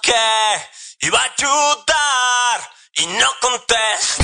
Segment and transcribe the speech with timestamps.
[0.00, 4.23] que iba a chutar y no contesto.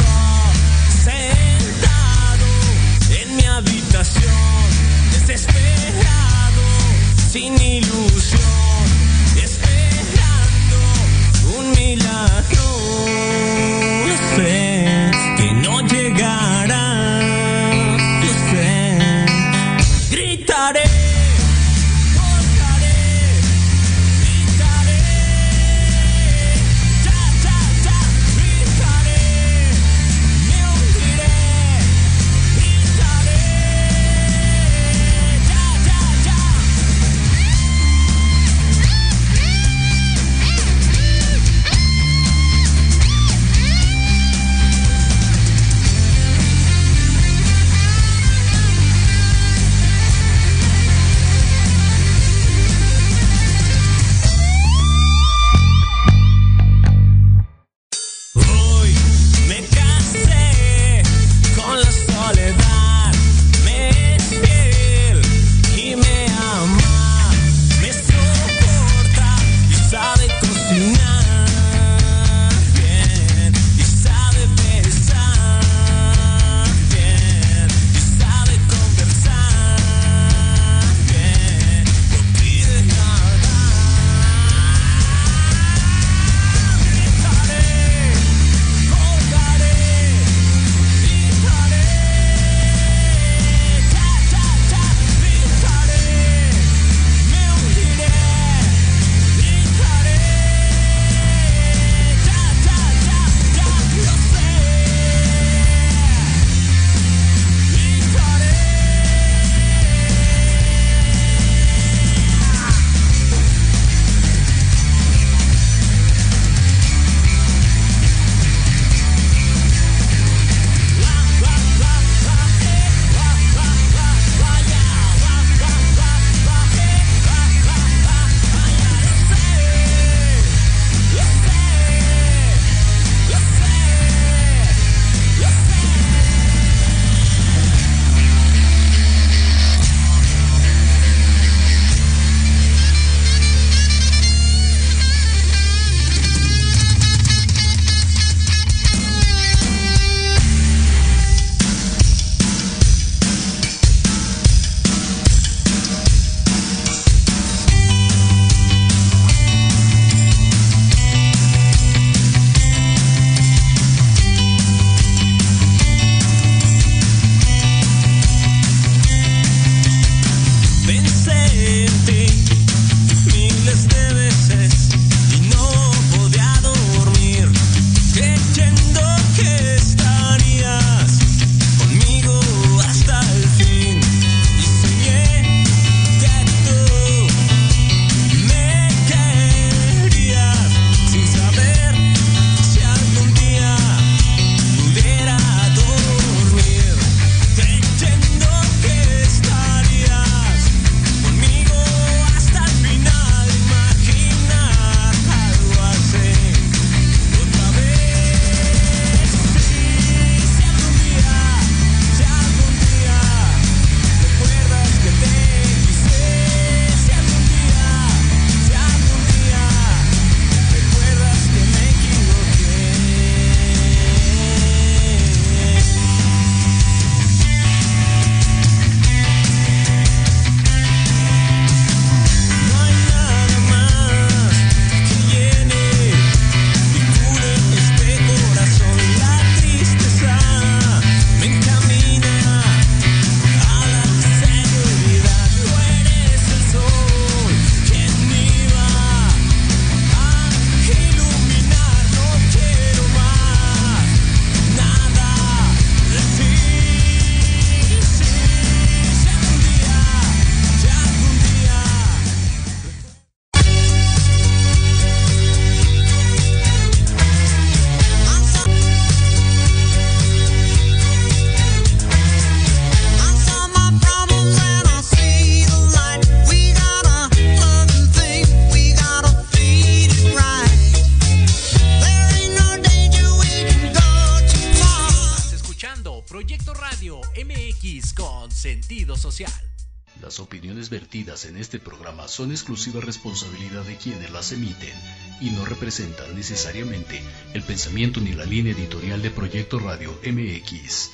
[291.41, 294.95] Vertidas en este programa son exclusiva responsabilidad de quienes las emiten
[295.41, 297.23] y no representan necesariamente
[297.55, 301.11] el pensamiento ni la línea editorial de Proyecto Radio MX.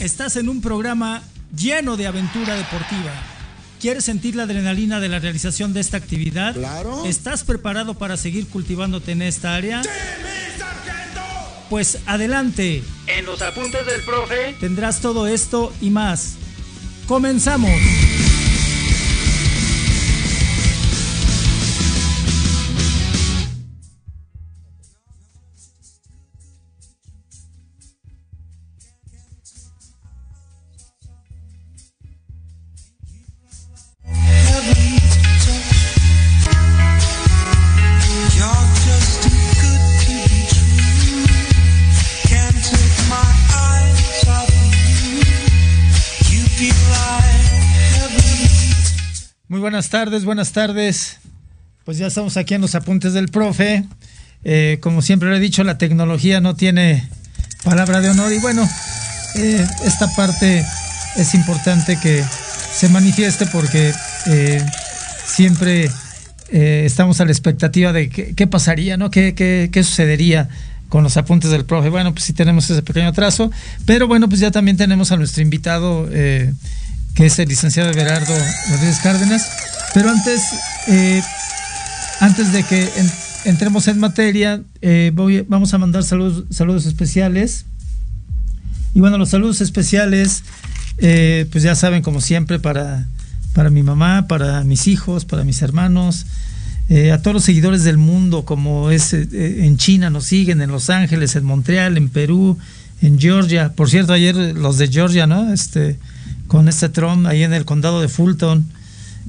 [0.00, 1.22] Estás en un programa
[1.54, 3.12] lleno de aventura deportiva.
[3.80, 6.54] ¿Quieres sentir la adrenalina de la realización de esta actividad?
[6.54, 7.04] Claro.
[7.06, 9.82] ¿Estás preparado para seguir cultivándote en esta área?
[11.70, 12.82] Pues adelante.
[13.06, 16.34] En los apuntes del profe tendrás todo esto y más.
[17.06, 17.70] Comenzamos.
[49.90, 51.18] Tardes, buenas tardes.
[51.84, 53.84] Pues ya estamos aquí en los apuntes del profe.
[54.44, 57.08] Eh, como siempre lo he dicho, la tecnología no tiene
[57.64, 58.66] palabra de honor y bueno,
[59.34, 60.64] eh, esta parte
[61.16, 62.24] es importante que
[62.72, 63.92] se manifieste porque
[64.26, 64.64] eh,
[65.26, 65.90] siempre
[66.52, 69.10] estamos a la expectativa de qué, pasaría, ¿no?
[69.10, 70.48] ¿Qué, qué, qué sucedería
[70.88, 71.90] con los apuntes del profe?
[71.90, 73.50] Bueno, pues sí tenemos ese pequeño atraso,
[73.86, 76.08] pero bueno, pues ya también tenemos a nuestro invitado,
[77.14, 78.34] que es el licenciado Everardo
[78.70, 79.42] Rodríguez Cárdenas.
[79.94, 80.40] Pero antes,
[80.88, 81.22] eh,
[82.20, 83.10] antes de que en-
[83.44, 87.64] entremos en materia, eh, voy- vamos a mandar saludos, saludos especiales.
[88.94, 90.42] Y bueno, los saludos especiales,
[90.98, 93.06] eh, pues ya saben, como siempre, para,
[93.54, 96.26] para mi mamá, para mis hijos, para mis hermanos,
[97.12, 101.36] a todos los seguidores del mundo, como es en China, nos siguen, en Los Ángeles,
[101.36, 102.58] en Montreal, en Perú,
[103.00, 103.72] en Georgia.
[103.76, 105.52] Por cierto, ayer los de Georgia, ¿no?
[105.52, 106.00] Este,
[106.50, 108.66] con este Trump ahí en el condado de Fulton,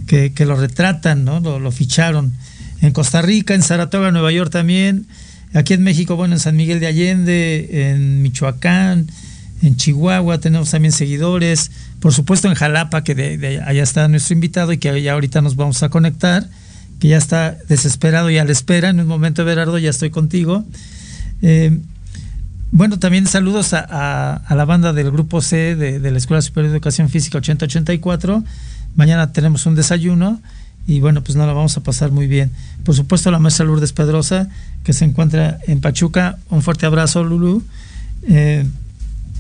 [0.07, 1.39] que, que lo retratan, ¿no?
[1.39, 2.33] Lo, ficharon.
[2.81, 5.05] En Costa Rica, en Saratoga, Nueva York también.
[5.53, 9.05] Aquí en México, bueno, en San Miguel de Allende, en Michoacán,
[9.61, 11.69] en Chihuahua tenemos también seguidores.
[11.99, 15.55] Por supuesto en Jalapa, que de allá está nuestro invitado y que ya ahorita nos
[15.55, 16.49] vamos a conectar,
[16.99, 18.89] que ya está desesperado y a la espera.
[18.89, 20.65] En un momento, Berardo, ya estoy contigo.
[21.43, 21.77] Eh,
[22.71, 27.09] bueno, también saludos a, la banda del grupo C de, la Escuela Superior de Educación
[27.09, 28.43] Física 8084.
[28.95, 30.41] Mañana tenemos un desayuno
[30.87, 32.49] y bueno, pues nos la vamos a pasar muy bien.
[32.85, 34.49] Por supuesto, a la maestra Lourdes Pedrosa,
[34.85, 36.37] que se encuentra en Pachuca.
[36.49, 37.61] Un fuerte abrazo, Lulu.
[38.29, 38.65] Eh,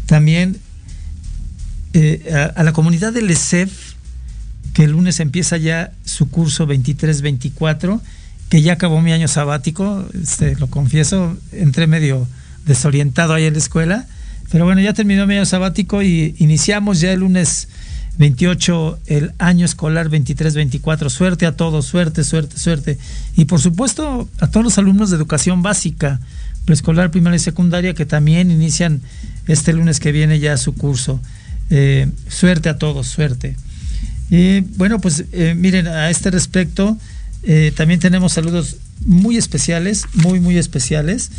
[0.07, 0.57] también
[1.93, 3.93] eh, a, a la comunidad del ESEF,
[4.73, 8.01] que el lunes empieza ya su curso 23-24,
[8.49, 12.27] que ya acabó mi año sabático, este, lo confieso, entré medio
[12.65, 14.07] desorientado ahí en la escuela,
[14.51, 17.67] pero bueno, ya terminó mi año sabático y iniciamos ya el lunes
[18.17, 21.09] 28 el año escolar 23-24.
[21.09, 22.97] Suerte a todos, suerte, suerte, suerte.
[23.35, 26.19] Y por supuesto a todos los alumnos de educación básica,
[26.65, 29.01] preescolar, primaria y secundaria que también inician
[29.47, 31.19] este lunes que viene ya su curso.
[31.69, 33.55] Eh, suerte a todos, suerte.
[34.29, 36.97] Y bueno, pues eh, miren, a este respecto,
[37.43, 41.31] eh, también tenemos saludos muy especiales, muy, muy especiales,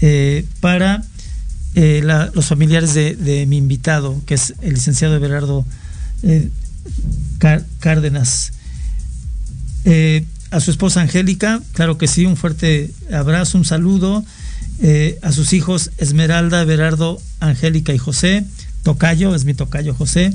[0.00, 1.02] eh, para
[1.74, 2.02] eh,
[2.34, 5.64] los familiares de, mi invitado, que es el licenciado Everardo
[6.22, 6.48] eh,
[7.38, 8.52] Cá- Cárdenas.
[10.50, 14.24] A su esposa Angélica, claro que sí, un fuerte abrazo, un saludo.
[15.22, 18.44] A sus hijos Esmeralda, Everardo, Angélica y José.
[18.82, 20.32] Tocayo, es mi tocayo José.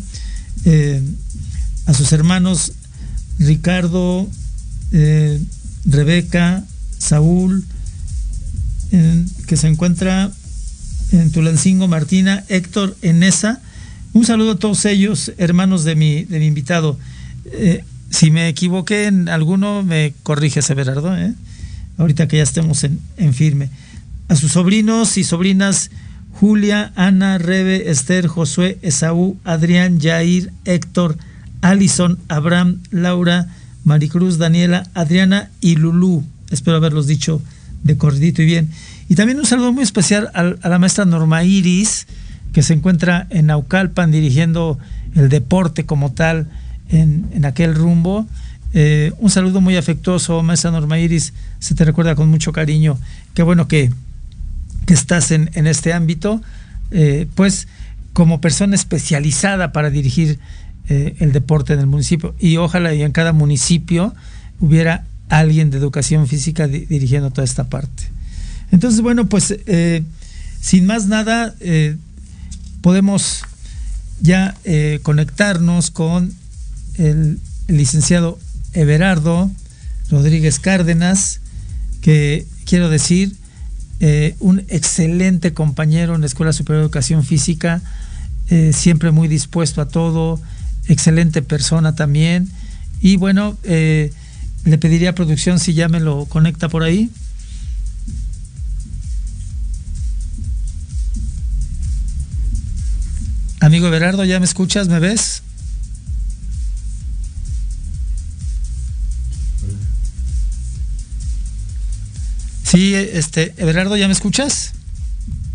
[1.86, 2.72] A sus hermanos
[3.38, 4.28] Ricardo,
[5.86, 6.64] Rebeca,
[6.98, 7.64] Saúl,
[9.48, 10.32] que se encuentra
[11.12, 13.62] en Tulancingo, Martina, Héctor, Enesa.
[14.14, 16.98] Un saludo a todos ellos, hermanos de mi, de mi invitado.
[17.46, 21.34] Eh, si me equivoqué en alguno, me corrige Everardo, ¿eh?
[21.98, 23.70] ahorita que ya estemos en, en firme.
[24.28, 25.90] A sus sobrinos y sobrinas
[26.34, 31.18] Julia, Ana, Rebe, Esther, Josué, Esaú, Adrián, Jair, Héctor,
[31.62, 33.48] Alison, Abraham, Laura,
[33.84, 36.24] Maricruz, Daniela, Adriana y Lulú.
[36.50, 37.42] Espero haberlos dicho
[37.84, 38.70] de corridito y bien.
[39.10, 42.08] Y también un saludo muy especial al- a, la maestra Norma Iris,
[42.54, 44.78] que se encuentra en Naucalpan dirigiendo
[45.16, 46.48] el deporte como tal
[46.90, 48.28] en, en aquel rumbo.
[48.74, 52.98] Eh, un saludo muy afectuoso, maestra Norma Iris, se te recuerda con mucho cariño.
[53.34, 53.92] Qué bueno que,
[54.86, 56.42] que estás en, en este ámbito,
[56.92, 57.68] eh, pues
[58.14, 60.40] como persona especializada para dirigir
[60.90, 62.36] eh, el deporte en el municipio.
[62.40, 64.14] Y ojalá y en cada municipio
[64.60, 68.04] hubiera alguien de educación física di- dirigiendo toda esta parte.
[68.72, 70.04] Entonces, bueno, pues eh,
[70.62, 71.96] sin más nada, eh,
[72.82, 73.44] podemos
[74.22, 76.34] ya eh, conectarnos con
[76.96, 78.40] el, licenciado
[78.74, 79.50] Everardo
[80.10, 81.40] Rodríguez Cárdenas,
[82.02, 83.36] que quiero decir,
[84.40, 87.82] un excelente compañero en la Escuela Superior de Educación Física,
[88.74, 90.42] siempre muy dispuesto a todo,
[90.90, 92.50] excelente persona también.
[93.00, 93.58] Y bueno,
[94.66, 97.10] le pediría a producción si ya me lo conecta por ahí.
[103.60, 104.88] Amigo Everardo, ¿ya me escuchas?
[104.90, 105.42] ¿Me ves?
[112.64, 114.74] Sí, este, Everardo, ¿ya me escuchas?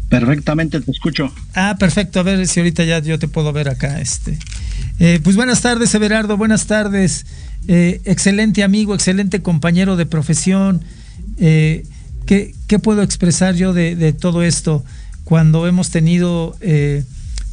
[0.08, 1.34] Perfectamente te escucho.
[1.54, 2.20] Ah, perfecto.
[2.20, 4.00] A ver si ahorita ya yo te puedo ver acá.
[4.00, 4.38] Este.
[4.98, 6.36] Eh, pues buenas tardes, Everardo.
[6.36, 7.26] Buenas tardes.
[7.66, 10.82] Eh, excelente amigo, excelente compañero de profesión.
[11.38, 11.84] Eh,
[12.26, 14.84] ¿qué, puedo expresar yo de, todo esto
[15.24, 17.04] cuando hemos tenido eh,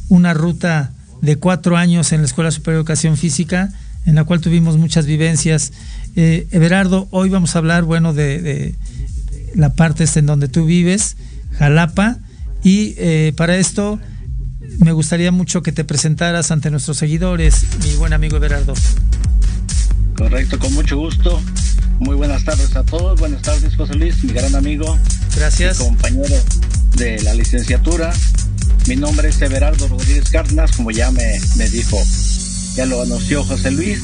[0.08, 3.72] una ruta de cuatro años en la Escuela Superior de Educación Física,
[4.06, 5.72] en la cual tuvimos muchas vivencias?
[6.14, 8.74] Everardo, hoy vamos a hablar, bueno, de,
[9.54, 11.16] la parte en donde tú vives,
[11.58, 12.18] Jalapa.
[12.62, 12.94] Y
[13.32, 14.00] para esto
[14.78, 18.74] me gustaría mucho que te presentaras ante nuestros seguidores, mi buen amigo Everardo.
[20.16, 21.40] Correcto, con mucho gusto.
[21.98, 23.18] Muy buenas tardes a todos.
[23.20, 24.98] Buenas tardes, José Luis, mi gran amigo,
[25.36, 25.78] Gracias.
[25.78, 26.34] compañero
[26.96, 28.12] de la licenciatura.
[28.88, 31.98] Mi nombre es Everardo Rodríguez Cárdenas, como ya me, me dijo,
[32.76, 34.00] ya lo anunció José Luis.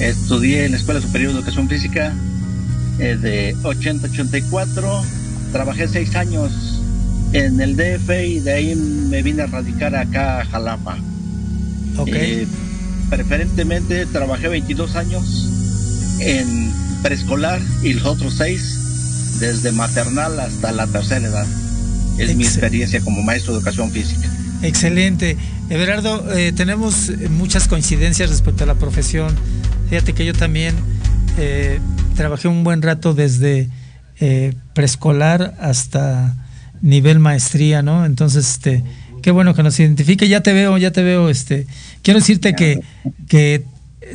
[0.00, 2.12] Estudié en la Escuela Superior de Educación Física
[2.98, 5.02] eh, de 80-84.
[5.52, 6.82] Trabajé seis años
[7.32, 10.98] en el DF y de ahí me vine a radicar acá a Jalapa.
[11.96, 12.08] Ok.
[12.12, 12.46] Eh,
[13.12, 15.46] preferentemente trabajé 22 años
[16.20, 21.46] en preescolar y los otros seis desde maternal hasta la tercera edad.
[22.16, 24.26] Es mi experiencia como maestro de educación física.
[24.62, 25.36] Excelente.
[25.68, 29.36] Everardo, eh, tenemos muchas coincidencias respecto a la profesión.
[29.90, 30.74] Fíjate que yo también
[31.36, 31.80] eh,
[32.16, 33.68] trabajé un buen rato desde
[34.20, 36.34] eh, preescolar hasta
[36.80, 38.06] nivel maestría, ¿no?
[38.06, 38.82] Entonces, este,
[39.22, 40.28] qué bueno que nos identifique.
[40.28, 41.30] Ya te veo, ya te veo.
[41.30, 41.66] Este,
[42.02, 42.80] quiero decirte que,
[43.28, 43.62] que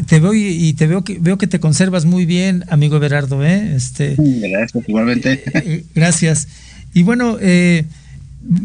[0.08, 3.44] te veo y, y te veo que veo que te conservas muy bien, amigo Everardo,
[3.46, 3.74] ¿eh?
[3.76, 5.42] Este, Gracias, igualmente.
[5.54, 6.48] eh, Gracias.
[6.94, 7.86] Y bueno, eh,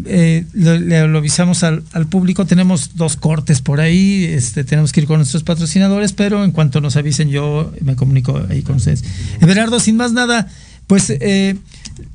[0.06, 2.44] eh, lo, le- lo avisamos al, al público.
[2.46, 4.24] Tenemos dos cortes por ahí.
[4.24, 8.40] Este, tenemos que ir con nuestros patrocinadores, pero en cuanto nos avisen, yo me comunico
[8.50, 9.04] ahí con ustedes.
[9.40, 10.48] Everardo, sin más nada,
[10.86, 11.56] pues eh,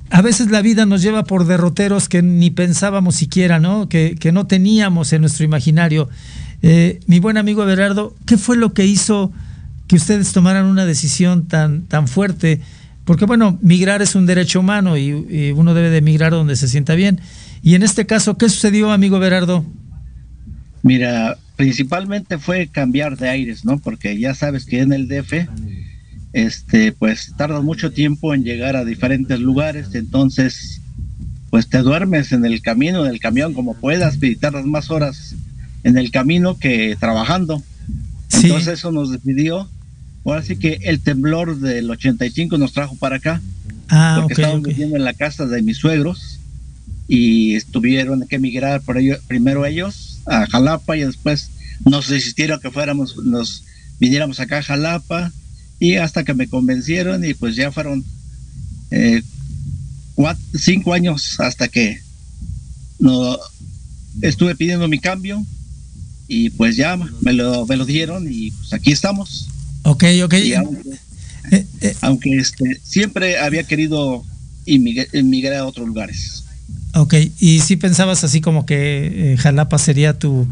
[0.10, 3.90] a veces la vida nos lleva por derroteros que ni pensábamos siquiera, ¿no?
[3.90, 6.10] Que, que no teníamos en nuestro imaginario.
[6.62, 9.32] Eh, mi buen amigo Everardo, ¿qué fue lo que hizo
[9.88, 12.62] que ustedes tomaran una decisión tan, tan fuerte?
[13.06, 16.68] Porque bueno, migrar es un derecho humano y, y uno debe de migrar donde se
[16.68, 17.22] sienta bien.
[17.62, 19.66] Y en este caso, ¿qué sucedió, amigo Berardo?
[20.84, 23.80] Mira, principalmente fue cambiar de aires, ¿no?
[23.80, 25.48] Porque ya sabes que en el DF,
[26.38, 30.82] este, pues tardas mucho tiempo en llegar a diferentes lugares, entonces,
[31.50, 35.34] pues te duermes en el camino del camión como puedas y tardas más horas
[35.84, 37.64] en el camino que trabajando.
[38.28, 38.48] Sí.
[38.48, 39.68] Entonces eso nos decidió.
[40.26, 43.42] Ahora sí que el temblor del 85 nos trajo para acá,
[43.90, 46.40] Ah, porque ok, estábamos viviendo en la casa de mis suegros
[47.08, 51.50] y tuvieron que emigrar por ello, primero ellos a Jalapa y después
[51.86, 53.64] nos desistieron que fuéramos, nos
[54.00, 55.32] viniéramos acá a Jalapa
[55.80, 58.04] y hasta que me convencieron y pues ya fueron
[58.92, 59.22] eh,
[60.16, 62.02] cuat- cinco años hasta que
[63.00, 63.38] no
[64.22, 65.46] estuve pidiendo mi cambio
[66.28, 69.48] y pues ya me lo, me lo dieron y pues aquí estamos.
[69.84, 70.34] Ok, ok.
[70.34, 70.90] Y aunque,
[71.52, 74.26] Eh, eh, aunque este, siempre había querido
[74.66, 76.44] emigrar, emigrar a otros lugares.
[76.94, 80.48] ok, y si pensabas así como que eh, Jalapa sería tu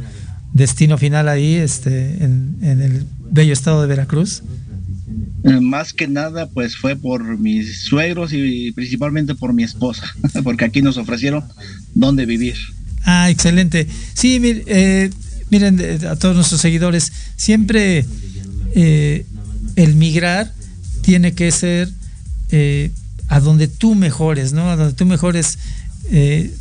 [0.53, 4.41] destino final ahí, este, en, en el bello estado de Veracruz.
[5.43, 10.03] Eh, Más que nada, pues fue por mis suegros y principalmente por mi esposa,
[10.43, 11.43] porque aquí nos ofrecieron
[11.93, 12.55] dónde vivir.
[13.05, 13.87] Ah, excelente.
[14.15, 15.11] Sí, eh,
[15.51, 18.03] miren, eh, a todos nuestros seguidores, siempre
[18.73, 19.25] eh,
[19.75, 20.51] el migrar
[21.01, 21.89] tiene que ser
[23.27, 24.69] a donde tú mejores, ¿no?
[24.69, 25.59] A donde tú mejores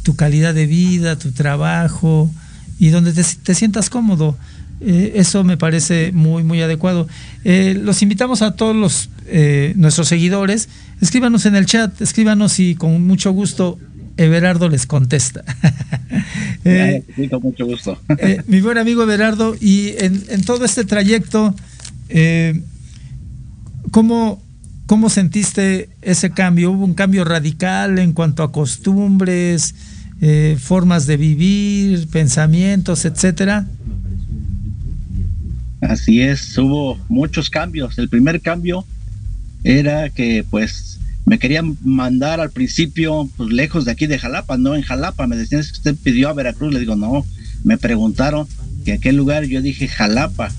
[0.02, 2.30] tu calidad de vida, tu trabajo
[2.80, 4.36] y donde te, te sientas cómodo.
[4.86, 7.08] Eh, eso me parece muy, muy adecuado.
[7.44, 10.68] Eh, los invitamos a todos los eh, nuestros seguidores.
[11.00, 13.78] Escríbanos en el chat, escríbanos y con mucho gusto
[14.16, 15.44] Everardo les contesta.
[16.66, 18.00] Eh, con mucho gusto.
[18.16, 21.54] eh, mi buen amigo Everardo, y en, en todo este trayecto,
[22.08, 22.62] eh,
[23.90, 24.42] ¿cómo,
[24.86, 26.70] ¿cómo sentiste ese cambio?
[26.70, 29.74] ¿Hubo un cambio radical en cuanto a costumbres?
[30.20, 33.66] eh, formas de vivir, pensamientos, etcétera.
[35.94, 37.98] Así es, hubo muchos cambios.
[37.98, 38.84] El primer cambio
[39.62, 44.74] era que pues me querían mandar al principio pues lejos de aquí de Jalapa, no
[44.74, 47.24] en Jalapa, me decían "Es que usted pidió a Veracruz, le digo no,
[47.62, 48.48] me preguntaron
[48.84, 50.50] que a qué lugar, yo dije Jalapa.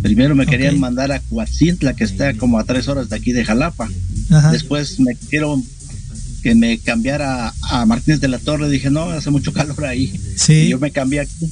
[0.00, 3.44] Primero me querían mandar a Coatzintla, que está como a tres horas de aquí de
[3.44, 3.86] Jalapa.
[4.30, 4.50] Ajá.
[4.50, 5.62] Después me quiero
[6.42, 10.10] que me cambiara a Martínez de la Torre, dije no, hace mucho calor ahí.
[10.36, 10.54] Sí.
[10.54, 11.50] Y yo me cambié aquí.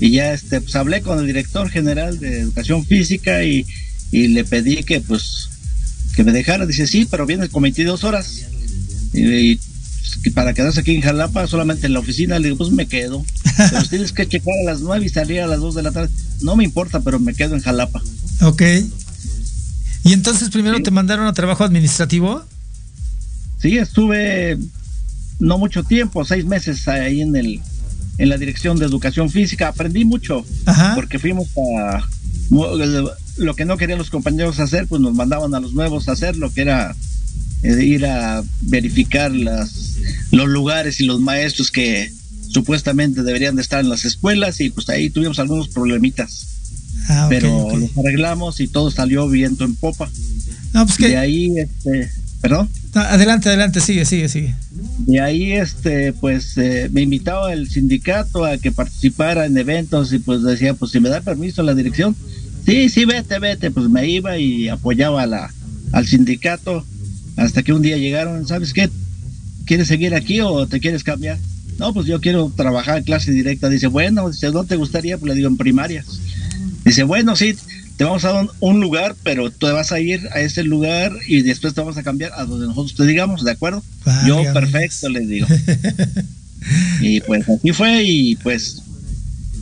[0.00, 3.66] Y ya este, pues hablé con el director general de educación física y,
[4.10, 5.48] y le pedí que pues
[6.16, 6.66] que me dejara.
[6.66, 8.42] Dice, sí, pero vienes con 22 horas.
[9.12, 9.56] Y, y,
[10.22, 13.24] pues, para quedarse aquí en Jalapa, solamente en la oficina, le digo, pues me quedo.
[13.70, 16.08] Pero tienes que checar a las 9 y salir a las 2 de la tarde.
[16.40, 18.02] No me importa, pero me quedo en Jalapa.
[18.40, 18.62] Ok.
[20.04, 20.82] Y entonces primero Sí.
[20.82, 22.42] te mandaron a trabajo administrativo.
[23.60, 24.56] Sí, estuve
[25.38, 27.60] no mucho tiempo, seis meses ahí en el
[28.20, 29.68] en la dirección de educación física.
[29.68, 30.92] Aprendí mucho Ajá.
[30.94, 32.06] porque fuimos a
[33.36, 36.36] lo que no querían los compañeros hacer, pues nos mandaban a los nuevos a hacer
[36.36, 36.94] lo que era
[37.62, 39.96] eh, ir a verificar las
[40.30, 42.12] los lugares y los maestros que
[42.48, 46.46] supuestamente deberían de estar en las escuelas y pues ahí tuvimos algunos problemitas,
[47.08, 50.08] Ah, pero los arreglamos y todo salió viento en popa.
[50.72, 51.16] No, pues De que.
[51.16, 52.68] ahí, este, perdón.
[52.94, 54.54] no, adelante, adelante, sigue, sigue, sigue.
[54.98, 60.18] De ahí, este, pues, eh, me invitaba el sindicato a que participara en eventos y
[60.18, 62.16] pues decía, pues, si me da permiso la dirección,
[62.66, 65.54] sí, sí, vete, vete, pues me iba y apoyaba a la,
[65.92, 66.84] al sindicato
[67.36, 68.90] hasta que un día llegaron, ¿sabes qué?
[69.64, 71.38] ¿Quieres seguir aquí o te quieres cambiar?
[71.78, 73.70] No, pues yo quiero trabajar en clase directa.
[73.70, 75.16] Dice, bueno, dice, ¿dónde te gustaría?
[75.16, 76.20] Pues le digo, en primarias.
[76.84, 77.56] Dice, bueno, sí,
[78.00, 81.42] te vamos a dar un, lugar, pero tú vas a ir a ese lugar y
[81.42, 83.84] después te vamos a cambiar a donde nosotros te digamos, ¿de acuerdo?
[84.26, 85.46] Yo, perfecto, les digo.
[87.02, 88.80] y pues así fue y pues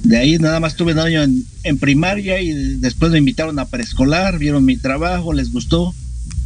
[0.04, 3.64] de ahí nada más tuve un año en, en primaria y después me invitaron a
[3.64, 5.92] preescolar, vieron mi trabajo, les gustó,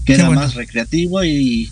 [0.06, 0.40] que Qué era bueno.
[0.40, 1.70] más recreativo y,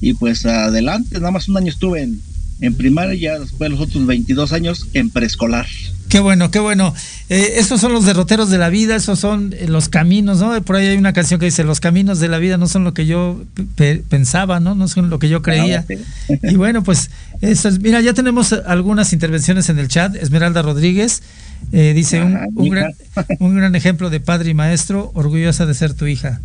[0.00, 2.20] y pues adelante, nada más un año estuve en,
[2.60, 5.66] en primaria y ya después los otros 22 años en preescolar.
[6.08, 6.94] Qué bueno, qué bueno.
[7.28, 10.60] Eh, esos son los derroteros de la vida, esos son eh, los caminos, ¿no?
[10.62, 12.94] Por ahí hay una canción que dice, los caminos de la vida no son lo
[12.94, 13.42] que yo
[13.74, 14.76] pe- pensaba, ¿no?
[14.76, 15.84] No son lo que yo creía.
[16.30, 20.14] Ah, Y bueno, pues, eso es- mira, ya tenemos algunas intervenciones en el chat.
[20.14, 21.22] Esmeralda Rodríguez
[21.72, 22.92] eh, dice, un, Ajá, un gran,
[23.40, 26.40] un gran ejemplo de padre y maestro, orgullosa de ser tu hija.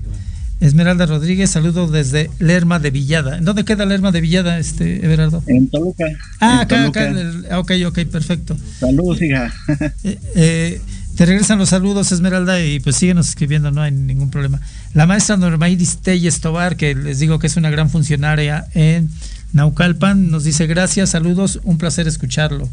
[0.61, 3.37] Esmeralda Rodríguez, saludo desde Lerma de Villada.
[3.39, 5.43] ¿En dónde queda Lerma de Villada, este, Everardo?
[5.47, 6.05] En Toluca.
[6.39, 7.01] Ah, en acá, Toluca.
[7.01, 7.09] acá.
[7.09, 8.55] en el- ah, ok, ok, perfecto.
[8.79, 9.51] Saludos, hija.
[10.03, 10.81] Eh, eh,
[11.15, 14.61] te regresan los saludos, Esmeralda, y pues síguenos escribiendo, no hay ningún problema.
[14.93, 19.09] La maestra Normairis Telles Tobar, que les digo que es una gran funcionaria en
[19.53, 22.69] Naucalpan, nos dice gracias, saludos, un placer escucharlo.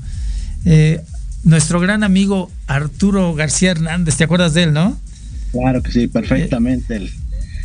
[0.65, 1.01] Eh,
[1.43, 4.99] nuestro gran amigo Arturo García Hernández, ¿te acuerdas de él, no?
[5.53, 6.97] claro que sí, perfectamente.
[6.97, 7.11] El,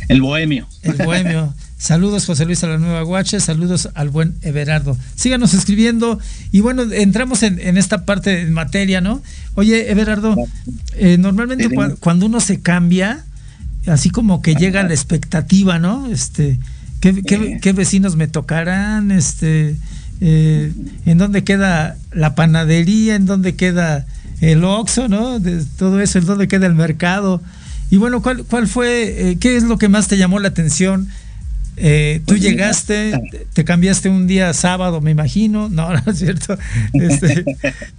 [0.08, 0.66] el bohemio.
[0.82, 1.54] El bohemio.
[1.78, 4.96] Saludos, José Luis a la Nueva Guache, saludos al buen Everardo.
[5.16, 6.18] Síganos escribiendo
[6.50, 9.22] y bueno, entramos en, en esta parte en materia, ¿no?
[9.54, 10.34] Oye, Everardo,
[10.96, 13.24] eh, normalmente Sí, cuando uno se cambia,
[13.86, 16.10] así como que llega la expectativa, ¿no?
[16.10, 16.58] Este,
[17.00, 17.56] ¿qué, qué- Sí.
[17.60, 19.10] qué vecinos me tocarán?
[19.10, 19.76] Este,
[20.22, 20.72] eh,
[21.04, 23.14] ¿En dónde queda la panadería?
[23.16, 24.06] ¿En dónde queda
[24.40, 25.38] el Oxxo, ¿no?
[25.38, 27.42] De todo eso, ¿en dónde queda el mercado?
[27.90, 31.08] Y bueno, ¿cuál, cuál fue, eh, qué es lo que más te llamó la atención?
[31.76, 35.68] Eh, tú Pues llegaste, te- te cambiaste un día sábado, me imagino.
[35.68, 36.56] No, no es cierto.
[36.92, 37.44] Este,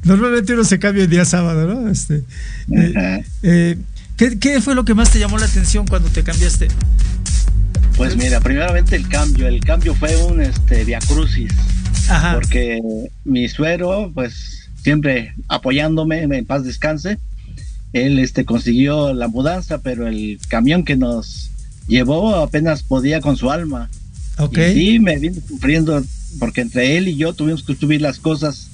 [0.03, 1.89] normalmente uno se cambia el día sábado, ¿no?
[1.89, 2.23] Este,
[2.73, 3.77] eh, eh,
[4.17, 6.67] ¿qué, qué fue lo que más te llamó la atención cuando te cambiaste?
[7.97, 9.47] Pues mira, primeramente el cambio.
[9.47, 11.51] El cambio fue un este Via Crucis.
[12.07, 12.33] Ajá.
[12.35, 12.79] porque
[13.23, 17.17] mi suero, pues siempre apoyándome, en paz descanse,
[17.95, 21.49] él este consiguió la mudanza, pero el camión que nos
[21.87, 23.89] llevó apenas podía con su alma.
[24.37, 24.57] Ok.
[24.57, 26.03] Y sí, me vine sufriendo
[26.37, 28.67] porque entre él y yo tuvimos que subir las cosas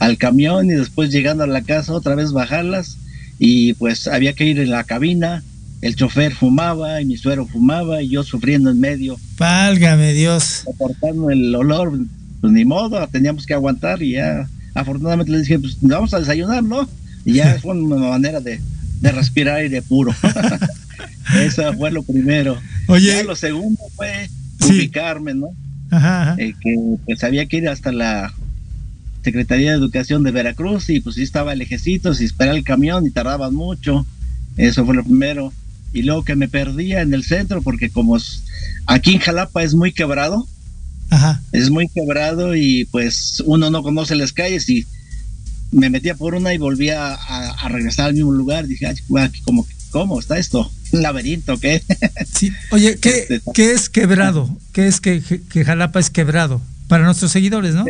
[0.00, 2.96] al camión y después llegando a la casa otra vez bajarlas
[3.38, 5.44] y pues había que ir en la cabina.
[5.80, 10.62] El chofer fumaba y mi suero fumaba y yo sufriendo en medio Válgame Dios.
[10.64, 11.92] soportando el olor,
[12.40, 16.64] pues ni modo, teníamos que aguantar y ya, afortunadamente le dije, pues vamos a desayunar,
[16.64, 16.88] ¿no?
[17.24, 18.60] Y ya fue una manera de,
[19.00, 20.14] de respirar aire puro.
[21.40, 22.58] Eso fue lo primero.
[22.86, 23.08] Oye.
[23.08, 24.28] Ya lo segundo fue
[24.60, 24.72] Sí.
[24.78, 25.48] ubicarme, ¿no?
[25.90, 26.36] Ajá, ajá.
[26.38, 28.32] Eh, que pues había que ir hasta la
[29.22, 33.10] Secretaría de Educación de Veracruz y pues sí estaba lejecitos y esperar el camión y
[33.10, 34.06] tardaban mucho.
[34.56, 35.52] Eso fue lo primero.
[35.92, 38.16] Y luego que me perdía en el centro porque como
[38.86, 40.46] aquí en Jalapa es muy quebrado,
[41.10, 41.42] Ajá.
[41.52, 44.86] Es muy quebrado y pues uno no conoce las calles y
[45.74, 48.66] me metía por una y volvía a, a regresar al mismo lugar.
[48.66, 48.96] Dije, ay,
[49.44, 50.70] como, ¿cómo está esto?
[50.92, 51.82] ¿Un laberinto qué?
[52.32, 52.52] Sí.
[52.70, 54.48] Oye, ¿qué, Este, qué es quebrado?
[54.72, 56.60] ¿Qué es que, que Jalapa es quebrbrado?
[56.88, 57.84] Para nuestros seguidores, ¿no?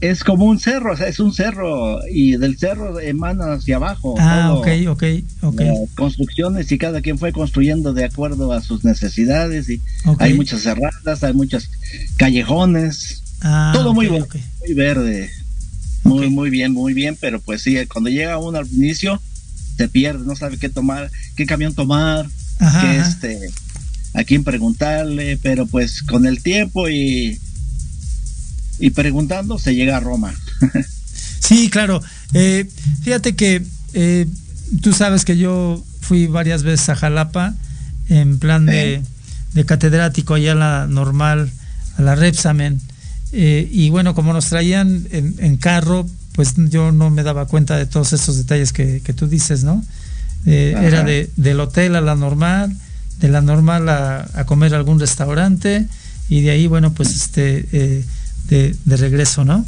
[0.00, 4.14] es, como un cerro, o sea, es un cerro y del cerro emana hacia abajo.
[4.18, 5.04] Ah, todo, ok, ok,
[5.42, 5.62] ok.
[5.94, 9.80] construcciones y cada quien fue construyendo de acuerdo a sus necesidades y
[10.18, 11.70] hay muchas cerradas, hay muchos
[12.18, 14.08] callejones, Ah, todo muy
[14.74, 15.30] verde,
[16.04, 19.20] muy muy bien, muy bien, pero pues sí, cuando llega uno al inicio
[19.76, 22.26] se pierde, no sabe qué tomar, qué camión tomar,
[22.60, 23.08] Ajá, qué ajá.
[23.08, 23.50] este,
[24.12, 27.40] a quién preguntarle, pero pues con el tiempo y
[28.78, 30.34] y preguntando se llega a Roma.
[31.40, 32.02] Sí, claro.
[32.32, 32.66] Eh,
[33.02, 33.62] fíjate que
[33.92, 34.26] eh,
[34.80, 37.54] tú sabes que yo fui varias veces a Jalapa
[38.08, 39.02] en plan de,
[39.52, 41.50] de catedrático allá a la normal,
[41.98, 42.80] a la Repsamen.
[43.36, 47.76] Eh, y bueno, como nos traían en, en carro, pues yo no me daba cuenta
[47.76, 49.84] de todos estos detalles que, que tú dices, ¿no?
[50.46, 52.76] Eh, era de, del hotel a la normal,
[53.18, 55.86] de la normal a, a comer a algún restaurante
[56.28, 58.04] y de ahí, bueno, pues este, eh,
[58.48, 59.64] de, de regreso, ¿no?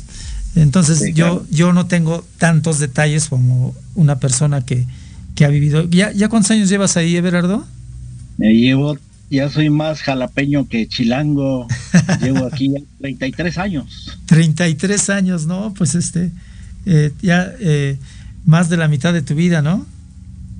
[0.55, 4.87] Entonces Sí, yo, yo no tengo tantos detalles como una persona que,
[5.35, 5.89] que ha vivido.
[5.91, 7.67] ¿Ya, ¿Ya cuántos años llevas ahí, Everardo?
[8.39, 8.97] Me llevo,
[9.31, 11.67] ya soy más jalapeño que chilango.
[12.23, 14.19] llevo aquí ya 33 años.
[14.27, 15.75] 33 años, ¿no?
[15.75, 16.31] Pues este,
[16.87, 17.99] eh, ya eh,
[18.45, 19.87] más de la mitad de tu vida, ¿no?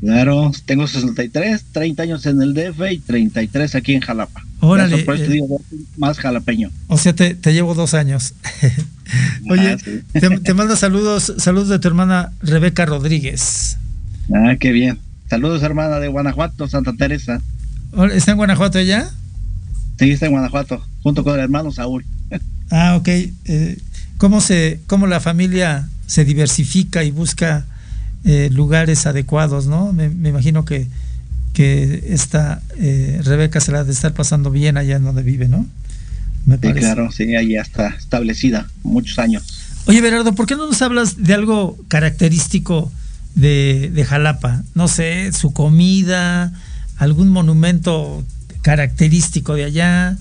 [0.01, 4.45] Claro, tengo 63, 30 años en el DF y 33 aquí en Jalapa.
[4.61, 5.29] Órale, Por eso eh.
[5.29, 5.61] digo,
[5.97, 6.71] más jalapeño.
[6.89, 8.35] O sea, te, te llevo dos años.
[9.51, 10.01] Oye, Ah, sí.
[10.13, 13.79] te, te manda saludos, saludos de tu hermana Rebeca Rodríguez.
[14.35, 14.99] Ah, qué bien.
[15.31, 17.41] Saludos, hermana de Guanajuato, Santa Teresa.
[18.13, 19.11] ¿Está en Guanajuato ella?
[19.99, 22.05] Sí, está en Guanajuato, junto con el hermano Saúl.
[22.69, 23.07] Ah, ok.
[23.07, 23.79] Eh,
[24.19, 27.65] ¿cómo, se, ¿Cómo la familia se diversifica y busca
[28.25, 29.93] eh, lugares adecuados, no?
[29.93, 30.89] Me, me imagino que,
[31.53, 35.47] que esta eh, Rebeca se la ha de estar pasando bien allá en donde vive,
[35.47, 35.65] ¿no?
[36.45, 39.45] Me Sí, claro, sí, ahí ya está establecida, muchos años.
[39.87, 42.91] Oye, Berardo, ¿por qué no nos hablas de algo característico
[43.37, 44.65] de, de Jalapa?
[44.75, 46.53] No sé, su comida,
[46.97, 48.25] algún monumento
[48.63, 50.17] característico de allá.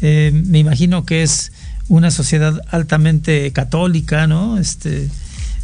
[0.00, 1.52] Eh, me imagino que es
[1.88, 4.58] una sociedad altamente católica, ¿no?
[4.58, 5.08] Este,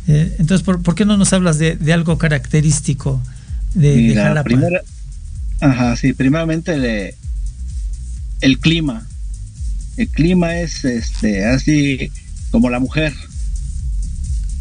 [0.08, 3.22] eh, entonces, ¿por, por qué no nos hablas de, de algo característico
[3.74, 4.44] de, de Jalapa?
[4.44, 4.82] primera-
[5.60, 7.14] ajá, sí, primeramente el,
[8.40, 9.06] el clima.
[9.96, 12.10] El clima es este así
[12.50, 13.14] como la mujer.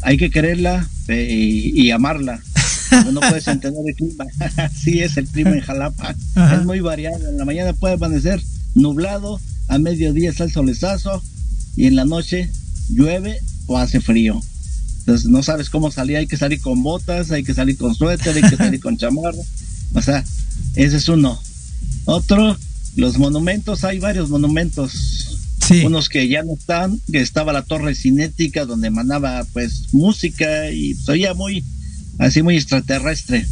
[0.02, 2.40] Hay que quererla eh, y, y amarla.
[3.12, 4.26] No puedes entender el clima.
[4.58, 6.16] Así es el clima en Jalapa.
[6.36, 6.56] Ajá.
[6.56, 7.30] Es muy variado.
[7.30, 8.42] En la mañana puede amanecer
[8.76, 11.24] nublado, a mediodía está el solezazo
[11.76, 12.50] y en la noche
[12.90, 14.42] llueve o hace frío.
[15.00, 18.36] Entonces no sabes cómo salir, hay que salir con botas, hay que salir con suéter,
[18.36, 19.38] hay que salir con chamarra.
[19.94, 20.24] O sea,
[20.76, 21.40] ese es uno.
[22.06, 22.58] Otro,
[22.96, 25.38] los monumentos, hay varios monumentos.
[25.66, 30.70] Sí, Unos que ya no están, que estaba la torre cinética donde emanaba pues música
[30.70, 31.64] y se oía muy,
[32.18, 33.46] así muy extraterrestre.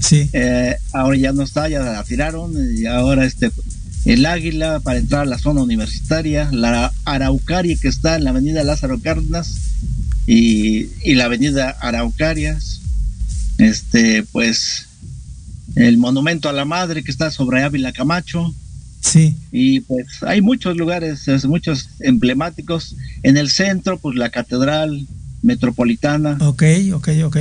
[0.00, 0.28] sí.
[0.32, 3.50] Eh, ahora ya no está, ya la tiraron y ahora este
[4.06, 8.64] el Águila para entrar a la zona universitaria, la Araucaria que está en la avenida
[8.64, 9.56] Lázaro Cárdenas
[10.26, 12.80] y, y la avenida Araucarias,
[13.58, 14.86] este pues
[15.76, 18.54] el monumento a la madre que está sobre Ávila Camacho
[19.00, 25.06] Sí, y pues hay muchos lugares, es, muchos emblemáticos en el centro, pues la catedral
[25.42, 27.36] metropolitana, ok, ok, ok.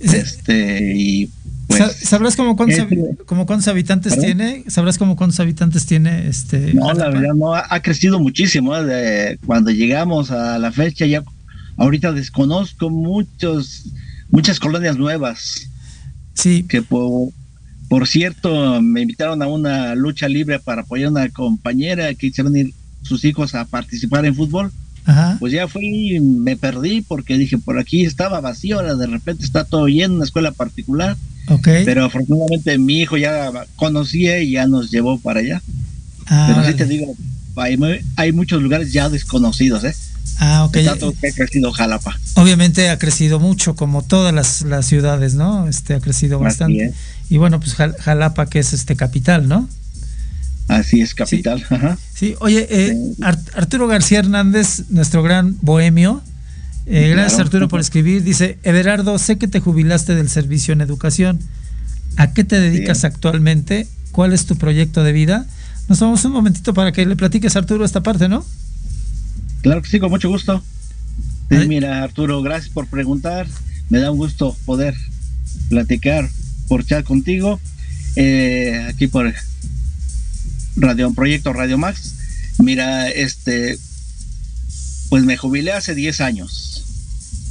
[0.00, 1.30] Este y
[1.68, 4.24] pues Sa- ¿Sabrás como cuántos, es- habi- como cuántos habitantes ¿Perdón?
[4.26, 4.64] tiene?
[4.68, 6.74] ¿Sabrás como cuántos habitantes tiene este?
[6.74, 8.74] No, la verdad no, ha, ha crecido muchísimo.
[8.76, 8.84] ¿eh?
[8.84, 11.22] De cuando llegamos a la fecha, ya
[11.76, 13.84] ahorita desconozco muchos,
[14.30, 15.68] muchas colonias nuevas
[16.34, 17.30] Sí, que por,
[17.88, 22.56] por cierto me invitaron a una lucha libre para apoyar a una compañera que hicieron
[22.56, 24.72] ir sus hijos a participar en fútbol.
[25.10, 25.36] Ajá.
[25.40, 29.44] Pues ya fui y me perdí porque dije por aquí estaba vacío, ahora de repente
[29.44, 31.16] está todo lleno, una escuela particular.
[31.48, 31.68] Ok.
[31.84, 35.62] Pero afortunadamente mi hijo ya conocía y ya nos llevó para allá.
[36.26, 36.74] ah, Pero sí órale.
[36.76, 37.14] te digo,
[37.56, 39.94] hay, mu- hay muchos lugares ya desconocidos, ¿eh?
[40.38, 40.78] Ah, ok.
[40.84, 42.18] Tanto que ha crecido Jalapa.
[42.36, 45.68] Obviamente ha crecido mucho, como todas las, las ciudades, ¿no?
[45.68, 46.94] Este ha crecido bastante.
[47.28, 49.68] Y bueno, pues Jal- Jalapa, que es este capital, ¿no?
[50.70, 51.64] Así es, capital.
[51.68, 51.98] Ajá.
[52.14, 52.96] Sí, oye, eh,
[53.54, 56.22] Arturo García Hernández, nuestro gran bohemio,
[56.86, 57.10] eh, Claro.
[57.22, 61.40] gracias Arturo por escribir, dice, Everardo, sé que te jubilaste del servicio en educación.
[62.16, 63.88] ¿A qué te dedicas actualmente?
[64.12, 65.46] ¿Cuál es tu proyecto de vida?
[65.88, 68.44] nos tomamos un momentito para que le platiques a Arturo esta parte, ¿no?
[69.62, 70.62] Claro que sí, con mucho gusto.
[71.50, 73.48] Sí, mira, Arturo, gracias por preguntar.
[73.88, 74.94] Me da un gusto poder
[75.68, 76.30] platicar
[76.68, 77.58] por chat contigo.
[78.14, 79.32] eh, aquí por
[80.76, 82.14] Radio Proyecto Radio Max.
[82.58, 83.78] Mira, este,
[85.08, 86.84] pues me jubilé hace 10 años.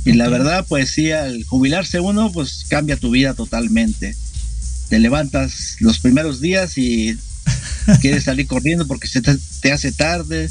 [0.05, 4.15] Y la verdad, pues sí, al jubilarse uno, pues cambia tu vida totalmente.
[4.89, 7.17] Te levantas los primeros días y
[8.01, 10.49] quieres salir corriendo porque se te, te hace tarde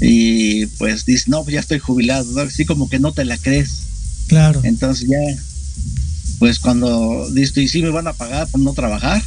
[0.00, 2.40] y pues dices, no, pues ya estoy jubilado, ¿no?
[2.40, 3.82] así como que no te la crees.
[4.28, 4.60] Claro.
[4.64, 5.18] Entonces ya,
[6.38, 9.22] pues cuando dices, y sí me van a pagar por no trabajar,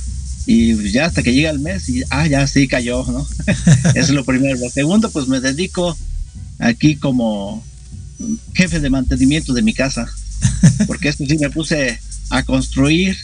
[0.45, 3.27] y pues ya hasta que llega el mes y, ah, ya sí cayó, ¿no?
[3.47, 4.57] Eso es lo primero.
[4.57, 5.97] Lo segundo, pues me dedico
[6.59, 7.63] aquí como
[8.53, 10.11] jefe de mantenimiento de mi casa,
[10.87, 13.17] porque esto sí me puse a construir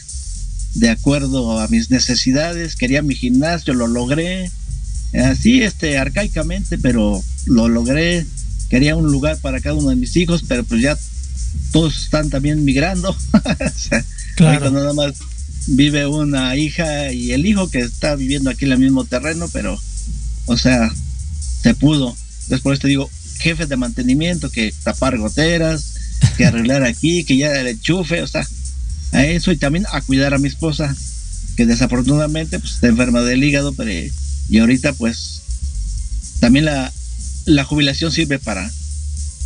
[0.74, 4.50] de acuerdo a mis necesidades, quería mi gimnasio, lo logré,
[5.14, 8.24] así este arcaicamente, pero lo logré,
[8.68, 10.96] quería un lugar para cada uno de mis hijos, pero pues ya
[11.72, 13.16] todos están también migrando.
[14.36, 14.70] Claro.
[14.70, 15.12] nada más
[15.66, 19.80] vive una hija y el hijo que está viviendo aquí en el mismo terreno, pero,
[20.46, 20.92] o sea,
[21.62, 22.16] se pudo.
[22.42, 25.94] Entonces por eso te digo, jefe de mantenimiento, que tapar goteras,
[26.36, 28.46] que arreglar aquí, que ya el enchufe, o sea,
[29.12, 30.94] a eso y también a cuidar a mi esposa,
[31.56, 33.90] que desafortunadamente pues, está enferma del hígado, pero
[34.48, 35.42] y ahorita pues
[36.40, 36.92] también la,
[37.44, 38.70] la jubilación sirve para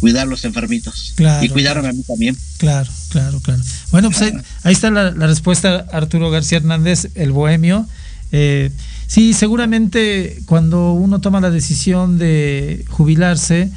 [0.00, 2.36] cuidar a los enfermitos Claro, y cuidarme a mí también.
[2.58, 3.62] Claro, claro, claro.
[3.90, 7.86] Bueno, pues ahí, ahí está la, la respuesta, Arturo García Hernández, el bohemio.
[8.32, 8.70] Eh,
[9.06, 13.70] sí, seguramente cuando uno toma la decisión de jubilarse,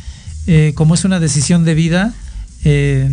[0.48, 2.14] eh, como es una decisión de vida,
[2.64, 3.10] eh,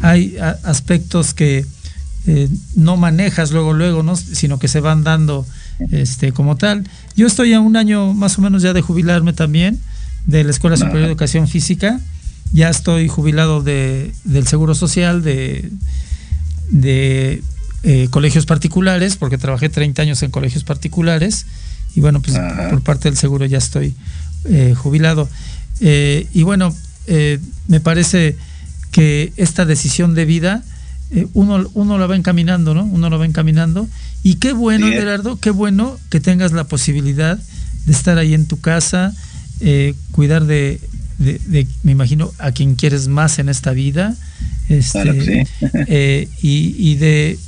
[0.00, 1.66] hay a- aspectos que
[2.26, 4.16] eh, no manejas luego, luego, ¿no?
[4.16, 5.46] sino que se van dando
[5.90, 6.88] este, como tal.
[7.16, 9.78] Yo estoy a un año más o menos ya de jubilarme también
[10.26, 11.06] de la Escuela Superior de.
[11.08, 12.00] Educación Física.
[12.52, 15.70] Ya estoy jubilado de, del Seguro Social, de,
[16.70, 17.42] de
[17.82, 21.46] eh, colegios particulares, porque trabajé 30 años en colegios particulares.
[21.94, 22.68] Y bueno, pues Ajá.
[22.70, 23.94] por parte del seguro ya estoy
[24.44, 25.28] eh, jubilado.
[25.80, 26.74] Eh, y bueno,
[27.66, 28.36] me parece
[28.92, 30.62] que esta decisión de vida,
[31.32, 32.84] uno, uno la va encaminando, ¿no?
[32.84, 33.88] Uno la va encaminando.
[34.22, 34.86] Y qué bueno.
[34.86, 37.38] Gerardo, qué bueno que tengas la posibilidad
[37.86, 39.12] de estar ahí en tu casa,
[40.12, 40.80] cuidar de,
[41.20, 44.16] de- de, me imagino, a quien quieres más en esta vida.
[44.68, 45.66] Este, Claro que sí.
[45.86, 47.38] eh, y, y de,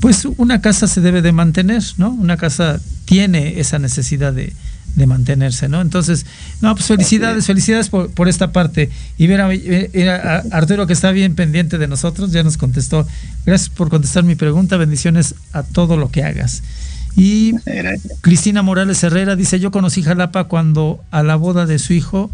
[0.00, 2.10] pues una casa se debe de mantener, ¿no?
[2.10, 4.52] Una casa tiene esa necesidad de,
[4.94, 5.80] de mantenerse, ¿no?
[5.80, 6.26] Entonces,
[6.60, 8.90] no, pues felicidades, felicidades por, por esta parte.
[9.18, 13.06] Y mira, mira, a- Arturo que está bien pendiente de nosotros, ya nos contestó.
[13.46, 16.62] Gracias por contestar mi pregunta, bendiciones a todo lo que hagas.
[17.18, 17.52] Y.
[18.20, 22.30] Cristina Morales Herrera dice, yo conocí Jalapa cuando a la boda de su hijo,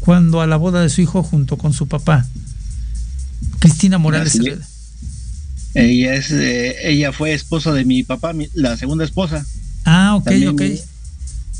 [0.00, 2.26] cuando a la boda de su hijo junto con su papá.
[3.60, 4.34] Cristina Morales.
[4.34, 4.66] Herrera.
[5.74, 9.44] Ella es, eh, ella fue esposa de mi papá, mi- la segunda esposa,
[9.86, 10.60] Ah, ok, También ok.
[10.60, 10.80] muy-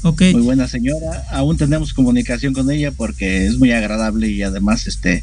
[0.03, 0.23] Ok.
[0.33, 1.25] muy buena señora.
[1.31, 5.23] Aún tenemos comunicación con ella porque es muy agradable y además, este,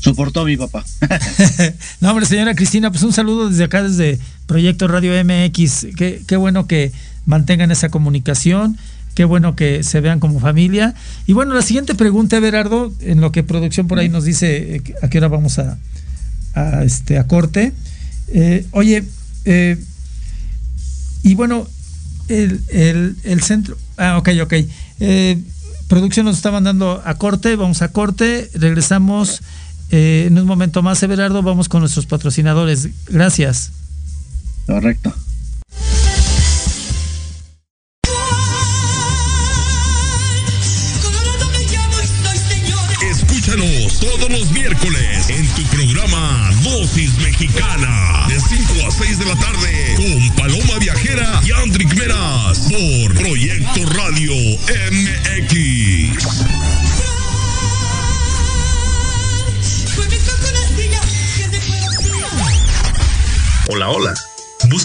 [0.00, 0.84] soportó a mi papá.
[2.00, 4.18] no, hombre, señora Cristina, pues un saludo desde acá, desde
[4.52, 5.86] Proyecto Radio MX.
[5.96, 6.92] Qué, qué bueno que
[7.24, 8.76] mantengan esa comunicación.
[9.14, 10.94] Qué bueno que se vean como familia.
[11.26, 14.82] Y bueno, la siguiente pregunta, Berardo, en lo que producción por ahí nos dice eh,
[15.02, 15.78] a qué hora vamos a,
[16.54, 17.72] a, este, a corte.
[18.28, 19.04] Eh, oye,
[19.46, 19.78] eh,
[21.22, 21.66] y bueno,
[22.28, 23.78] el, el- el centro.
[23.96, 24.52] Ah, ok, ok.
[25.00, 25.38] Eh,
[25.88, 27.56] producción nos está mandando a corte.
[27.56, 28.50] Vamos a corte.
[28.54, 29.40] Regresamos
[29.90, 31.42] en un momento más, Everardo.
[31.42, 32.88] Vamos con nuestros patrocinadores.
[33.08, 33.70] Gracias.
[34.66, 35.12] Correcto.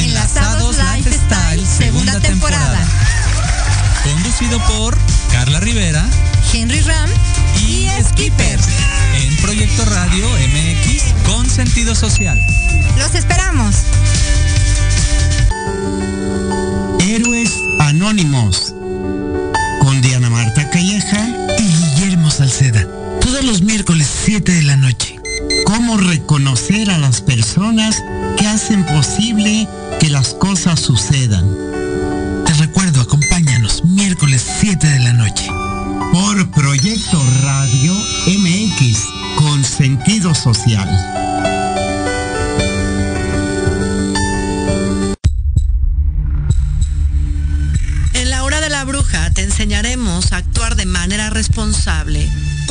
[0.00, 2.78] Enlazados Lifestyle, segunda temporada.
[4.02, 4.96] Conducido por
[5.30, 6.04] Carla Rivera
[6.52, 7.10] Henry Ram
[7.68, 8.58] y Skipper.
[9.14, 12.40] En Proyecto Radio MX con sentido social.
[12.98, 13.76] Los esperamos.
[17.00, 18.74] Héroes Anónimos
[19.80, 22.86] con Diana Marta Calleja y Guillermo Salceda.
[23.20, 25.20] Todos los miércoles 7 de la noche.
[25.66, 28.02] Cómo reconocer a las personas
[28.38, 29.68] que hacen posible
[30.00, 31.46] que las cosas sucedan.
[32.46, 35.46] Te recuerdo, acompáñanos miércoles 7 de la noche.
[36.10, 37.94] Por Proyecto Radio
[38.26, 38.98] MX
[39.36, 40.88] con sentido social.
[48.14, 52.26] En la hora de la bruja te enseñaremos a actuar de manera responsable.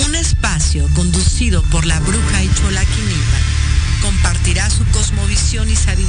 [0.08, 3.60] Un espacio conducido por la bruja y chola Quinipa
[4.02, 6.09] compartirá su cosmovisión y sabiduría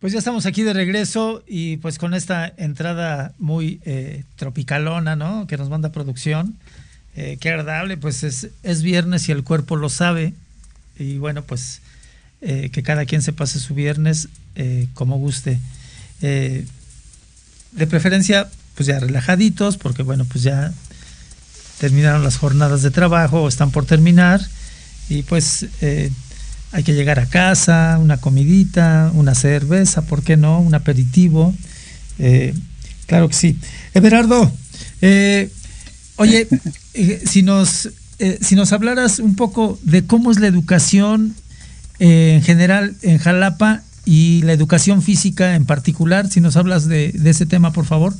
[0.00, 5.48] Pues ya estamos aquí de regreso y pues con esta entrada muy eh, tropicalona, ¿no?
[5.48, 6.56] Que nos manda producción.
[7.16, 10.34] Eh, qué agradable, pues es, es viernes y el cuerpo lo sabe.
[11.00, 11.80] Y bueno, pues
[12.42, 14.28] eh, que cada quien se pase su viernes
[14.94, 15.60] como guste.
[16.20, 16.66] De
[17.88, 20.72] preferencia, pues ya relajaditos, porque bueno, pues ya
[21.78, 24.40] terminaron las jornadas de trabajo o están por terminar.
[25.08, 25.66] Y pues
[26.72, 30.60] hay que llegar a casa, una comidita, una cerveza, ¿por qué no?
[30.60, 31.54] Un aperitivo.
[32.18, 32.54] Eh,
[33.06, 33.58] claro que sí.
[33.94, 34.52] Everardo,
[35.00, 35.50] eh,
[36.16, 36.48] oye,
[36.94, 41.34] eh, si, nos, eh, si nos hablaras un poco de cómo es la educación
[42.00, 47.46] en general en Jalapa y la educación física en particular, si nos hablas de ese
[47.46, 48.14] tema, por favor.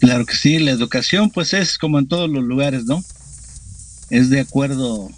[0.00, 3.04] Claro que sí, la educación pues es como en todos los lugares, ¿no?
[4.08, 5.10] Es de acuerdo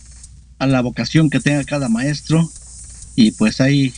[0.63, 2.49] a la vocación que tenga cada maestro.
[3.17, 3.93] Y pues hay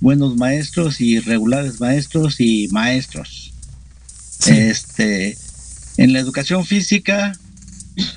[0.00, 3.54] buenos maestros y regulares maestros y maestros.
[4.46, 5.38] Este,
[5.96, 7.32] en la educación física,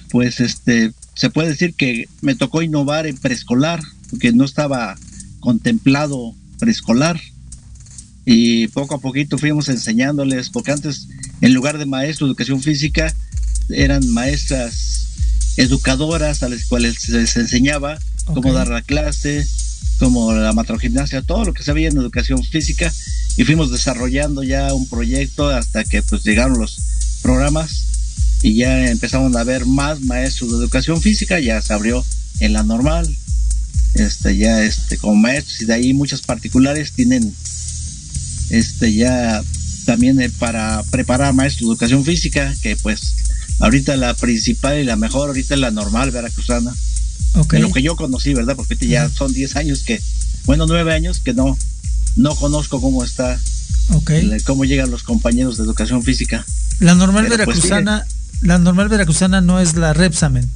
[0.10, 4.98] pues este, se puede decir que me tocó innovar en preescolar, porque no estaba
[5.40, 7.20] contemplado preescolar.
[8.26, 11.08] Y poco a poquito fuimos enseñándoles, porque antes
[11.40, 13.14] en lugar de maestro de educación física
[13.70, 15.05] eran maestras
[15.58, 19.46] educadoras a las cuales se les enseñaba cómo dar la clase,
[20.00, 22.92] como la matrogimnasia, todo lo que se veía en educación física
[23.38, 26.78] y fuimos desarrollando ya un proyecto hasta que pues llegaron los
[27.22, 27.86] programas
[28.42, 32.04] y ya empezamos a ver más maestros de educación física, ya se abrió
[32.40, 33.08] en la normal,
[33.94, 37.34] este ya este como maestros y de ahí muchas particulares tienen
[38.50, 39.42] este ya
[39.86, 43.16] también eh, para preparar maestros de educación física, que pues
[43.60, 46.74] ahorita la principal y la mejor, ahorita es la normal veracruzana.
[47.34, 47.54] Ok.
[47.54, 48.56] De lo que yo conocí, ¿verdad?
[48.56, 50.02] Porque ya son 10 años que,
[50.46, 51.58] bueno, 9 años que no,
[52.16, 53.40] no conozco cómo está,
[53.94, 54.10] Ok.
[54.10, 56.46] le- cómo llegan los compañeros de educación física.
[56.80, 58.06] La normal Pero, pues, veracruzana,
[58.42, 60.50] la normal veracruzana no es la Repsamen.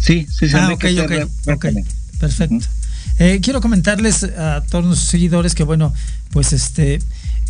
[0.00, 0.54] Sí, sí, sí.
[0.56, 0.84] Ah, ok,
[1.46, 1.66] ok,
[2.20, 2.66] perfecto.
[3.18, 5.92] Eh, quiero comentarles a todos nuestros seguidores que, bueno,
[6.30, 7.00] pues este,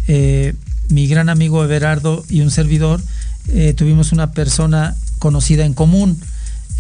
[0.07, 0.55] eh,
[0.89, 3.03] mi gran amigo Everardo y un servidor,
[3.49, 6.21] eh, tuvimos una persona conocida en común,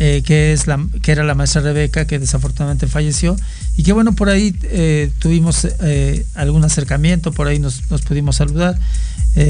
[0.01, 3.37] eh, que, es la, que era la maestra Rebeca, que desafortunadamente falleció,
[3.77, 8.37] y que bueno, por ahí eh, tuvimos eh, algún acercamiento, por ahí nos, nos pudimos
[8.37, 8.79] saludar.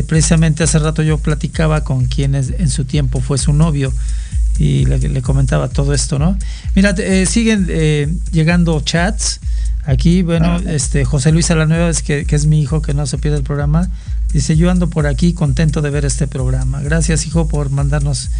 [0.07, 3.91] Precisamente hace rato yo platicaba con quien es- en su tiempo fue su novio
[4.59, 6.37] y le, le comentaba todo esto, ¿no?
[6.75, 6.95] Mira,
[7.27, 9.41] siguen llegando chats.
[9.87, 13.17] Aquí, bueno, este José Luis Alanueva, es que, que es mi hijo, que no se
[13.17, 13.89] pierde el programa,
[14.33, 16.81] dice, yo ando por aquí contento de ver este programa.
[16.83, 18.31] Gracias, hijo, por mandarnos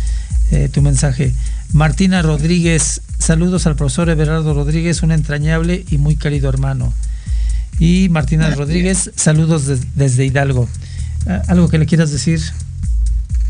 [0.51, 1.35] eh, tu mensaje.
[1.73, 6.93] Martina Rodríguez, saludos al profesor Everardo Rodríguez, un entrañable y muy querido hermano.
[7.79, 10.69] Y Martina Rodríguez, saludos des- desde Hidalgo.
[11.27, 12.41] Ah, ¿Algo que le quieras decir?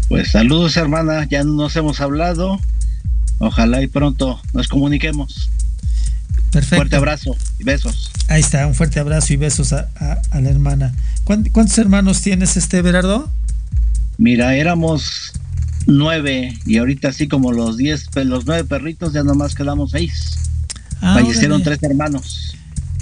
[0.08, 2.58] Pues saludos hermana, ya nos hemos hablado.
[3.38, 5.50] Ojalá y pronto nos comuniquemos.
[6.50, 6.76] Perfecto.
[6.76, 8.10] Fuerte abrazo y besos.
[8.28, 10.94] Ahí está, un fuerte abrazo y besos a, a- a la hermana.
[11.24, 13.30] ¿Cuán- ¿Cuántos hermanos tienes, este Berardo?
[14.16, 15.32] Mira, éramos
[15.86, 20.38] nueve y ahorita así como los diez, los nueve perritos ya nomás quedamos seis.
[21.00, 21.76] Ah, Fallecieron órale.
[21.78, 22.54] tres hermanos.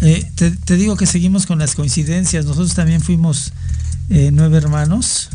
[0.03, 2.45] Eh, te, te digo que seguimos con las coincidencias.
[2.45, 3.53] Nosotros también fuimos
[4.11, 5.31] eh, nueve hermanos,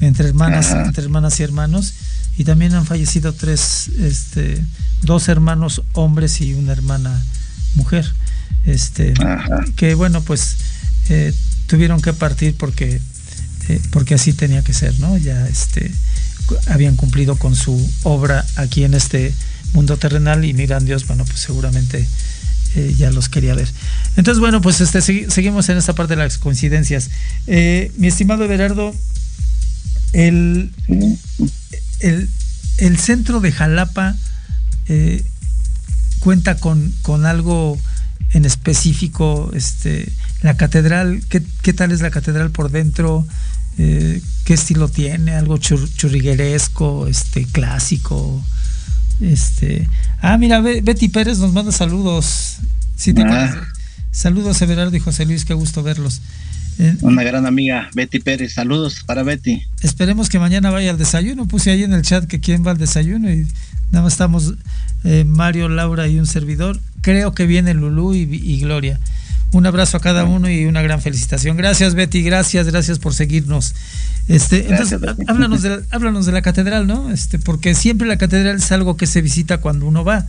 [0.00, 0.86] entre hermanas, Ajá.
[0.86, 1.94] entre hermanas y hermanos,
[2.36, 4.64] y también han fallecido tres, este,
[5.02, 7.22] dos hermanos hombres y una hermana
[7.74, 8.12] mujer.
[8.66, 9.14] Este,
[9.76, 10.56] que bueno, pues
[11.08, 11.32] eh,
[11.66, 13.00] tuvieron que partir porque,
[13.68, 15.16] eh, porque así tenía que ser, ¿no?
[15.16, 15.90] Ya este,
[16.66, 19.32] habían cumplido con su obra aquí en este
[19.72, 22.06] mundo terrenal y miran Dios, bueno, pues seguramente
[22.74, 23.68] eh, ya los quería ver.
[24.16, 27.08] Entonces, bueno, pues este, segui- seguimos en esta parte de las coincidencias.
[27.46, 28.94] Mi estimado Everardo,
[30.12, 30.72] el,
[32.00, 32.28] el,
[32.78, 34.16] el centro de Jalapa
[34.88, 35.22] eh,
[36.20, 37.78] cuenta con, con algo
[38.32, 40.10] en específico, este,
[40.42, 43.26] la catedral, ¿qué, qué tal es la catedral por dentro?
[43.78, 45.32] Eh, ¿Qué estilo tiene?
[45.34, 48.42] ¿Algo chur- churrigueresco, este, clásico?
[49.20, 49.88] Este,
[50.22, 52.56] ah, mira, Be- Betty Pérez nos manda saludos.
[52.96, 53.54] Sí, te Ah.
[54.12, 56.20] Saludos, Everardo y José Luis, qué gusto verlos.
[56.78, 58.54] Eh, Una gran amiga, Betty Pérez.
[58.54, 59.62] Saludos para Betty.
[59.82, 61.46] Esperemos que mañana vaya al desayuno.
[61.46, 63.46] Puse ahí en el chat que quién va al desayuno y
[63.90, 64.54] nada más estamos
[65.04, 66.80] eh, Mario, Laura y un servidor.
[67.02, 68.98] Creo que viene Lulú y, y Gloria.
[69.52, 71.56] Un abrazo a cada uno y una gran felicitación.
[71.56, 73.74] Gracias Betty, gracias, gracias por seguirnos.
[74.28, 75.30] Este, Gracias, entonces, Betty.
[75.30, 77.10] háblanos de, la, háblanos de la catedral, ¿no?
[77.10, 80.24] Este, porque siempre la catedral es algo que se visita cuando uno va,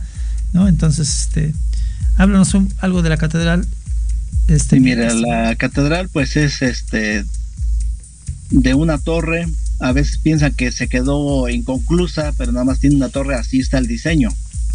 [0.52, 0.66] ¿no?
[0.66, 1.54] Entonces, este,
[2.16, 3.64] háblanos un- algo de la catedral.
[4.48, 7.24] Este, Y mira, la catedral pues es este
[8.50, 9.46] de una torre.
[9.80, 13.78] A veces piensan que se quedó inconclusa, pero nada más tiene una torre, así está
[13.78, 14.28] el diseño.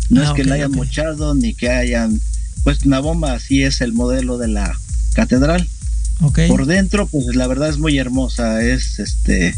[0.10, 2.20] No Ah, es que la hayan mochado ni que hayan
[2.64, 4.78] puesto una bomba, así es el modelo de la
[5.14, 5.68] catedral.
[6.48, 9.56] Por dentro, pues la verdad es muy hermosa, es este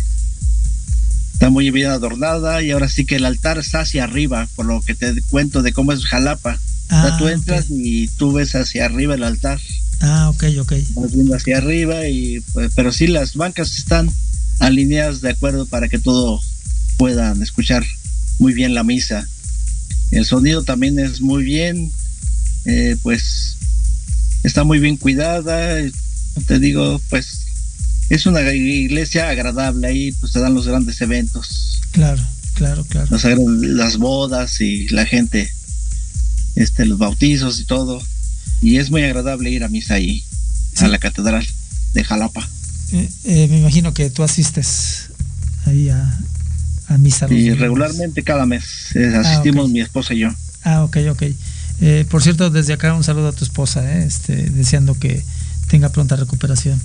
[1.34, 4.82] está muy bien adornada y ahora sí que el altar está hacia arriba, por lo
[4.82, 6.56] que te cuento de cómo es Jalapa.
[6.56, 9.60] O sea, Ah, tú entras y tú ves hacia arriba el altar.
[10.02, 10.74] Ah, ok, ok.
[10.96, 14.10] Vas viendo hacia arriba y pues, pero sí las bancas están
[14.60, 16.42] alineadas de acuerdo para que todo
[16.98, 17.86] puedan escuchar
[18.40, 19.28] muy bien la misa.
[20.12, 21.92] El sonido también es muy bien,
[22.66, 23.58] eh, pues
[24.44, 25.78] está muy bien cuidada.
[26.48, 27.46] Te digo, pues
[28.10, 32.22] es una iglesia agradable ahí, pues se dan los grandes eventos, Claro,
[32.54, 33.08] claro, claro.
[33.10, 35.50] las, las bodas y la gente,
[36.56, 38.02] este, los bautizos y todo.
[38.62, 40.24] Y es muy agradable ir a misa ahí,
[40.78, 41.46] a la catedral
[41.94, 42.48] de Jalapa.
[42.92, 45.10] Eh, eh, me imagino que tú asistes
[45.66, 46.20] ahí a,
[46.88, 47.28] a misa.
[47.30, 48.64] Y regularmente cada mes
[48.96, 50.30] eh, Ah, asistimos mi esposa y yo.
[50.64, 51.24] Ah, ok, ok.
[51.82, 55.24] Eh, por cierto, desde acá un saludo a tu esposa, eh, este, deseando que
[55.70, 56.82] tenga pronta recuperación.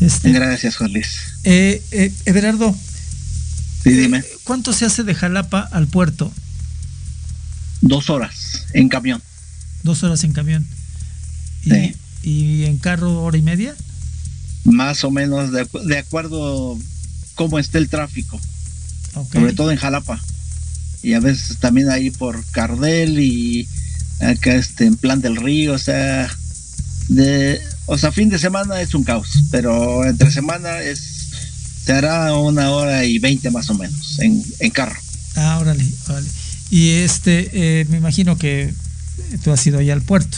[0.00, 1.08] Este, Gracias, Juan Luis.
[1.44, 2.74] eh, eh, Everardo,
[3.82, 4.22] Sí, dime.
[4.44, 6.32] ¿cuánto se hace de Jalapa al puerto?
[7.82, 9.22] Dos horas en camión.
[9.82, 10.66] Dos horas en camión.
[11.64, 11.94] ¿Y, Sí.
[12.22, 13.74] y en carro hora y media?
[14.64, 16.78] Más o menos de, de acuerdo
[17.34, 18.40] cómo esté el tráfico.
[19.32, 20.20] Sobre todo en Jalapa.
[21.02, 23.66] Y a veces también ahí por Cardel y
[24.20, 26.30] acá este en Plan del Río, o sea,
[27.08, 31.00] de o sea, fin de semana es un caos, pero entre semana es
[31.84, 35.00] se hará una hora y veinte más o menos en, en carro.
[35.36, 36.28] Ah, órale, órale.
[36.70, 37.50] Y este,
[37.80, 38.72] eh, me imagino que
[39.42, 40.36] tú has ido ya al puerto.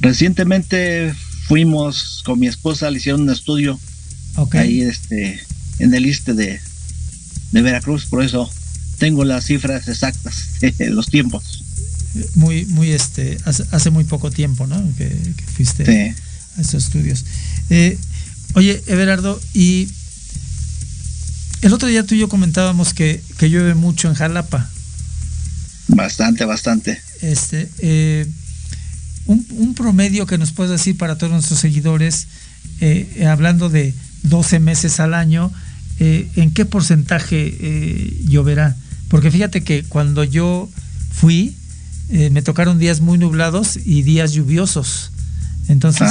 [0.00, 1.14] Recientemente
[1.46, 3.78] fuimos con mi esposa, le hicieron un estudio
[4.52, 5.40] ahí este
[5.78, 6.60] en el este de,
[7.52, 8.50] de Veracruz, por eso
[8.98, 11.64] tengo las cifras exactas de los tiempos.
[12.34, 14.76] Muy, muy, este, hace, hace muy poco tiempo, ¿no?
[14.96, 16.22] Que, que fuiste Sí.
[16.58, 17.24] a esos estudios.
[17.70, 17.96] Eh,
[18.54, 19.88] oye, Everardo, y
[21.62, 24.68] el otro día tú y yo comentábamos que, que llueve mucho en Jalapa.
[25.88, 27.00] Bastante, bastante.
[27.20, 28.26] Este, eh,
[29.26, 32.26] un, un promedio que nos puedes decir para todos nuestros seguidores,
[32.80, 35.52] eh, hablando de 12 meses al año,
[35.98, 38.76] eh, ¿en qué porcentaje eh, lloverá?
[39.08, 40.68] Porque fíjate que cuando yo
[41.12, 41.54] fui,
[42.32, 45.12] me tocaron días muy nublados y días lluviosos.
[45.68, 46.08] Entonces,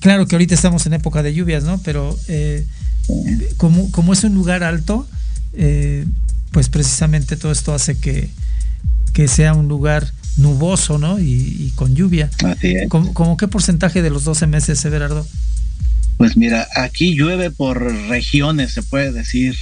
[0.00, 1.78] claro que ahorita estamos en época de lluvias, ¿no?
[1.78, 2.18] Pero
[3.58, 5.06] como, como es un lugar alto,
[6.50, 8.28] pues precisamente todo esto hace que,
[9.12, 11.18] que sea un lugar nuboso, ¿no?
[11.18, 12.30] Y, y con lluvia.
[12.44, 12.88] Así es.
[12.88, 15.26] ¿Cómo, cómo qué porcentaje de los 12 meses, Everardo?
[16.16, 19.56] Pues mira, aquí llueve por regiones, se puede decir.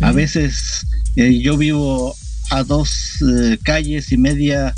[0.00, 2.14] A veces eh, yo vivo
[2.50, 4.74] a dos eh, calles y media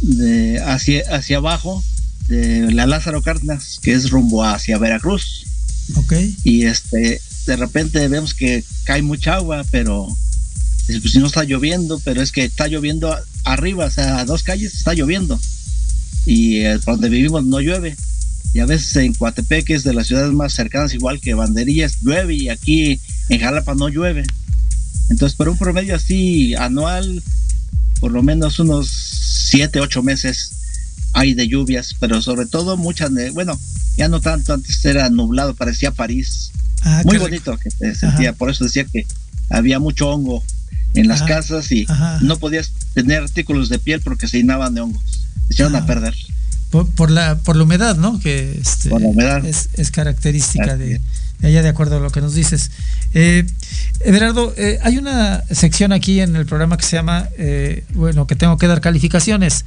[0.00, 1.82] de, hacia, hacia abajo
[2.28, 5.44] de la Lázaro Cárdenas, que es rumbo hacia Veracruz.
[5.96, 6.12] Ok.
[6.44, 10.06] Y este, de repente vemos que cae mucha agua, pero
[10.86, 14.42] pues, si no está lloviendo, pero es que está lloviendo arriba, o sea, a dos
[14.42, 15.38] calles está lloviendo.
[16.26, 17.96] Y eh, por donde vivimos no llueve.
[18.52, 21.98] Y a veces en Coatepec, que es de las ciudades más cercanas, igual que Banderillas,
[22.02, 24.24] llueve y aquí en Jalapa no llueve.
[25.10, 27.22] Entonces, por un promedio así anual,
[28.00, 30.52] por lo menos unos siete, ocho meses
[31.12, 33.58] hay de lluvias, pero sobre todo muchas, de, bueno,
[33.96, 36.50] ya no tanto, antes era nublado, parecía París.
[36.82, 38.38] Ah, Muy bonito que se sentía, Ajá.
[38.38, 39.06] por eso decía que
[39.48, 40.44] había mucho hongo
[40.94, 41.28] en las Ajá.
[41.36, 42.18] casas y Ajá.
[42.22, 45.02] no podías tener artículos de piel porque se llenaban de hongos,
[45.48, 45.78] se echaron Ah.
[45.80, 46.14] a perder.
[46.70, 48.18] Por, por la, por la humedad, ¿no?
[48.18, 49.44] Que este, Por la humedad.
[49.46, 51.00] Es, es característica de,
[51.38, 52.72] de allá, de acuerdo a lo que nos dices.
[53.12, 53.44] Eh,
[54.00, 58.34] Everardo, eh, hay una sección aquí en el programa que se llama, eh, bueno, que
[58.34, 59.64] tengo que dar calificaciones,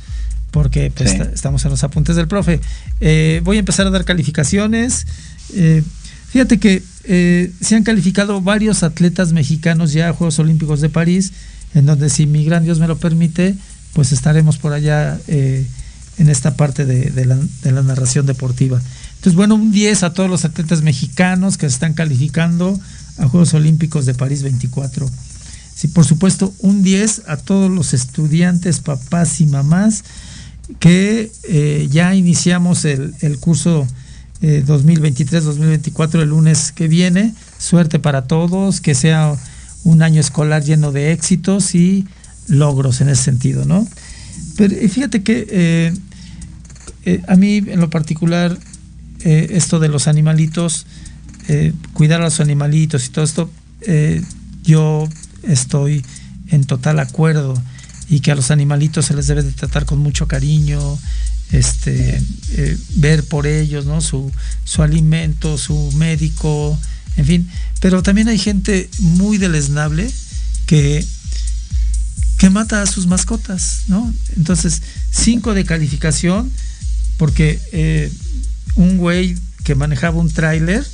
[0.52, 1.18] porque pues, Sí.
[1.34, 2.60] estamos en los apuntes del profe.
[3.00, 5.06] Eh, voy a empezar a dar calificaciones.
[6.38, 11.34] Fíjate que eh, se han calificado varios atletas mexicanos ya a Juegos Olímpicos de París,
[11.74, 13.56] en donde si mi gran Dios me lo permite,
[13.94, 15.66] pues estaremos por allá eh,
[16.20, 18.80] en esta parte de, de la, de la narración deportiva.
[19.16, 22.80] Entonces, bueno, un 10 a todos los atletas mexicanos que se están calificando
[23.18, 25.10] a Juegos Olímpicos de París 24.
[25.74, 30.04] Sí, por supuesto, un 10 a todos los estudiantes, papás y mamás
[30.80, 33.88] que eh, ya iniciamos el, el curso
[34.42, 37.34] eh, 2023-2024 el lunes que viene.
[37.58, 39.36] Suerte para todos, que sea
[39.84, 42.06] un año escolar lleno de éxitos y
[42.48, 43.88] logros en ese sentido, ¿no?
[44.56, 45.94] Pero eh, fíjate que eh,
[47.06, 48.58] eh, a mí en lo particular
[49.24, 50.86] eh, esto de los animalitos,
[51.48, 53.50] eh, cuidar a los animalitos y todo esto,
[53.82, 54.22] eh,
[54.64, 55.08] yo
[55.44, 56.06] estoy
[56.50, 57.62] en total acuerdo
[58.10, 60.80] y que a los animalitos se les debe de tratar con mucho cariño,
[61.52, 62.22] este,
[62.52, 64.02] eh, ver por ellos, ¿no?
[64.02, 64.32] Su,
[64.64, 66.78] su alimento, su médico,
[67.16, 67.50] en fin.
[67.80, 70.12] Pero también hay gente muy deleznable
[70.66, 71.06] que,
[72.38, 74.14] que mata a sus mascotas, ¿no?
[74.36, 74.82] Entonces,
[75.12, 76.52] cinco de calificación,
[77.18, 78.12] porque eh,
[78.76, 80.86] un güey que manejaba un tráiler,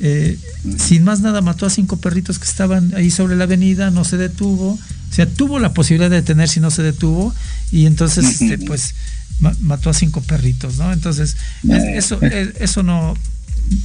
[0.00, 0.38] eh,
[0.78, 4.16] sin más nada mató a cinco perritos que estaban ahí sobre la avenida, no se
[4.16, 7.34] detuvo, o sea, tuvo la posibilidad de detenerse y no se detuvo,
[7.70, 8.94] y entonces, este, pues,
[9.40, 10.92] ma- mató a cinco perritos, ¿no?
[10.92, 11.36] Entonces,
[11.68, 13.14] es- eso, es- eso no,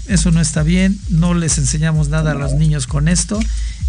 [0.07, 3.39] eso no está bien, no les enseñamos nada a los niños con esto,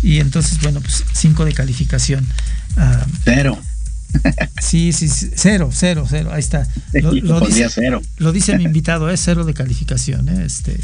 [0.02, 2.26] y entonces, bueno, pues cinco de calificación.
[2.76, 3.58] Ah, Cero.
[4.61, 6.68] Sí, sí, sí, cero, cero, cero, ahí está.
[6.92, 8.02] Lo, dice, cero.
[8.18, 10.28] lo dice mi invitado, es cero de calificación.
[10.28, 10.44] ¿eh?
[10.44, 10.78] Este,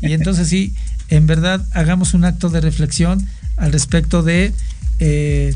[0.00, 0.74] y entonces sí,
[1.08, 4.52] en verdad, hagamos un acto de reflexión al respecto de,
[5.00, 5.54] eh,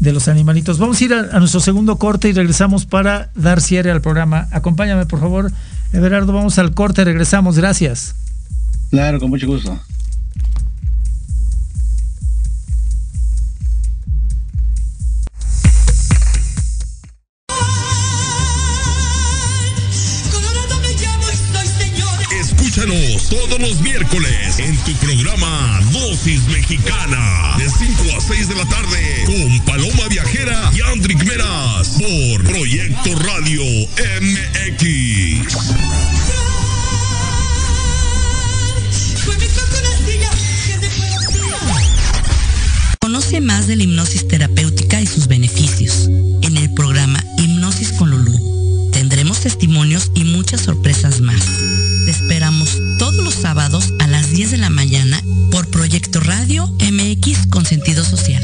[0.00, 0.78] de los animalitos.
[0.78, 4.48] Vamos a ir a, a nuestro segundo corte y regresamos para dar cierre al programa.
[4.50, 5.52] Acompáñame, por favor,
[5.92, 8.14] Everardo, vamos al corte, regresamos, gracias.
[8.90, 9.78] Claro, con mucho gusto.
[24.12, 30.72] En tu programa Dosis Mexicana de 5 a 6 de la tarde con Paloma Viajera
[30.74, 33.62] y Andrick Meras por Proyecto Radio
[34.20, 35.46] MX.
[42.98, 46.08] Conoce más de la hipnosis terapéutica y sus beneficios
[46.42, 48.90] en el programa Hipnosis con Lulú.
[48.90, 51.46] Tendremos testimonios y muchas sorpresas más
[54.50, 55.22] de la mañana
[55.52, 58.42] por Proyecto Radio MX con sentido social.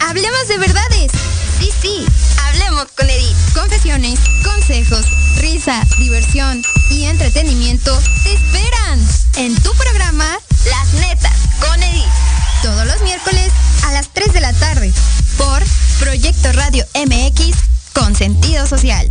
[0.00, 1.12] Hablemos de verdades.
[1.60, 2.04] Sí, sí,
[2.48, 3.36] hablemos con Edith.
[3.54, 5.06] Confesiones, consejos,
[5.40, 8.98] risa, diversión y entretenimiento te esperan
[9.36, 12.21] en tu programa Las Netas con Edith.
[12.62, 13.50] Todos los miércoles
[13.84, 14.92] a las 3 de la tarde
[15.36, 15.62] por
[15.98, 17.56] Proyecto Radio MX
[17.92, 19.10] con sentido social.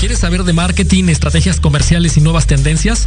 [0.00, 3.06] ¿Quieres saber de marketing, estrategias comerciales y nuevas tendencias?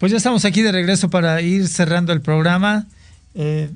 [0.00, 2.86] Pues ya estamos aquí de regreso para ir cerrando el programa.
[3.34, 3.68] Eh,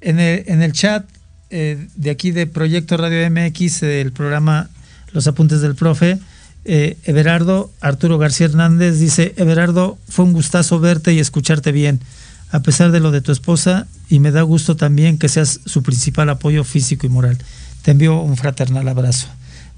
[0.00, 1.04] en, el, en el chat
[1.50, 4.70] eh, de aquí de Proyecto Radio MX, eh, el programa
[5.12, 6.20] Los Apuntes del Profe,
[6.64, 11.98] eh, Everardo Arturo García Hernández dice, Everardo, fue un gustazo verte y escucharte bien,
[12.52, 15.82] a pesar de lo de tu esposa, y me da gusto también que seas su
[15.82, 17.36] principal apoyo físico y moral.
[17.82, 19.26] Te envío un fraternal abrazo.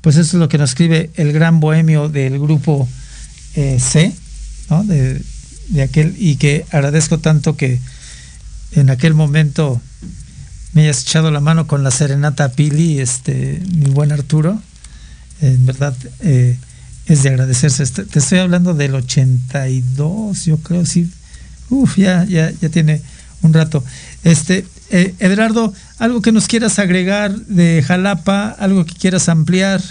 [0.03, 2.87] Pues eso es lo que nos escribe el gran bohemio del grupo
[3.55, 4.13] eh, C,
[4.69, 4.85] ¿no?
[5.71, 7.81] De aquel, y que agradezco tanto que
[8.73, 9.81] en aquel momento
[10.73, 14.61] me hayas echado la mano con la serenata Pili, este, mi buen Arturo.
[15.41, 16.59] En verdad, eh,
[17.07, 17.85] es de agradecerse.
[17.87, 21.11] Te estoy hablando del 82, yo creo, sí.
[21.71, 23.01] Uf, ya, ya, ya tiene
[23.43, 23.83] un rato.
[24.23, 25.15] Este, eh,
[25.99, 29.83] algo que nos quieras agregar de Jalapa, algo que quieras ampliar.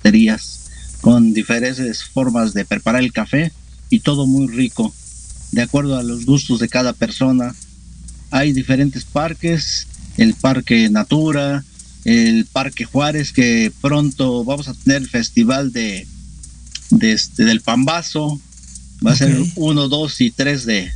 [0.00, 0.60] Cafeterías
[1.00, 3.52] con diferentes formas de preparar el café
[3.88, 4.94] y todo muy rico,
[5.52, 7.54] de acuerdo a los gustos de cada persona.
[8.30, 9.86] Hay diferentes parques,
[10.16, 11.64] el Parque Natura,
[12.04, 16.06] el Parque Juárez, que pronto vamos a tener el festival de,
[16.90, 18.40] de este, del Pambazo.
[19.04, 19.48] Va a ser Ok.
[19.56, 20.92] 1, 2 y 3 de,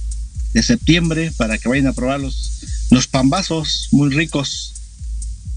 [0.52, 4.74] de septiembre para que vayan a probar los, los pambazos muy ricos,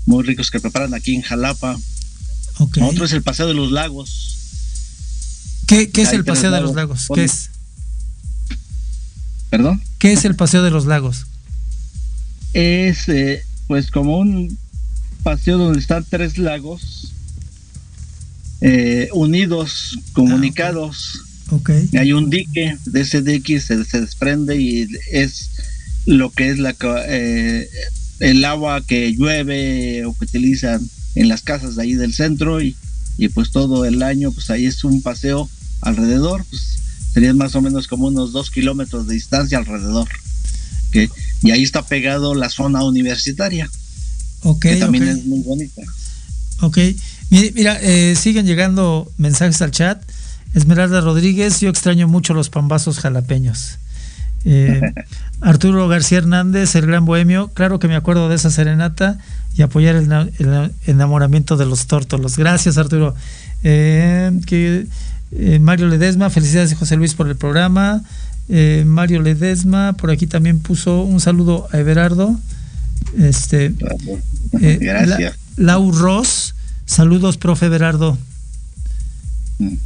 [0.06, 1.78] muy ricos que preparan aquí en Jalapa.
[2.60, 4.38] Otro es el Paseo de los Lagos.
[5.68, 7.08] ¿Qué, qué es el Paseo de los lagos.
[7.14, 7.50] ¿Qué es?
[9.50, 9.82] ¿Perdón?
[10.00, 11.26] ¿Qué es el Paseo de los Lagos?
[12.54, 14.58] Es eh, pues como un
[15.24, 17.12] paseo donde están tres lagos
[18.62, 21.22] eh, unidos, comunicados.
[21.50, 21.72] Ok.
[22.00, 25.50] Hay un dique, de ese dique se, se desprende y es
[26.06, 26.76] lo que es la
[27.10, 27.70] eh,
[28.20, 30.90] el agua que llueve o que utilizan
[31.20, 32.76] en las casas de ahí del centro y,
[33.18, 35.50] y pues todo el año pues ahí es un paseo
[35.82, 36.80] alrededor, pues
[37.14, 40.08] serían más o menos como unos dos kilómetros de distancia alrededor.
[40.92, 41.10] que
[41.44, 43.70] Y ahí está pegado la zona universitaria,
[44.60, 45.82] que también es muy bonita.
[46.62, 46.78] Ok.
[47.30, 50.02] Mi- Mira, eh, siguen llegando mensajes al chat.
[50.54, 53.78] Esmeralda Rodríguez, yo extraño mucho los pambazos jalapeños.
[54.46, 54.82] Eh,
[55.42, 59.18] Arturo García Hernández, el gran bohemio, claro que me acuerdo de esa serenata
[59.56, 62.38] y apoyar el, na- el enamoramiento de los tórtolos.
[62.38, 63.14] Gracias, Arturo.
[63.64, 64.88] Eh, que,
[65.32, 68.02] eh, Mario Ledesma, felicidades José Luis por el programa.
[68.86, 72.40] Mario Ledesma, por aquí también puso un saludo a Everardo.
[73.18, 73.74] Este,
[74.80, 75.18] Gracias.
[75.58, 78.18] La- Lau Ross, saludos, profe Berardo.
[79.60, 79.78] ¿Qui-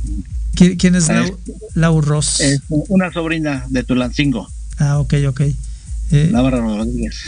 [0.55, 1.37] ¿Quién es Lau,
[1.75, 2.39] Lau Ross?
[2.41, 4.47] Es una sobrina de Tulancingo,
[4.77, 5.41] Ah, ok, ok.
[6.13, 6.29] Eh,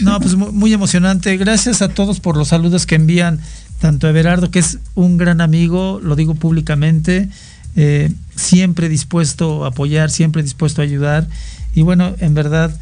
[0.01, 1.37] no, pues mu- muy emocionante.
[1.37, 3.39] Gracias a todos por los saludos que envían,
[3.79, 7.29] tanto a Everardo, que es un gran amigo, lo digo públicamente,
[7.75, 11.27] eh, siempre dispuesto a apoyar, siempre dispuesto a ayudar.
[11.75, 12.75] Y bueno, en verdad,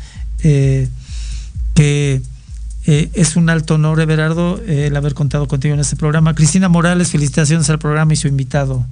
[0.44, 0.88] eh,
[1.76, 2.22] que
[2.88, 6.34] eh, es un alto honor, Everardo, eh, el haber contado contigo en este programa.
[6.34, 8.86] Cristina Morales, felicitaciones al programa y su invitado.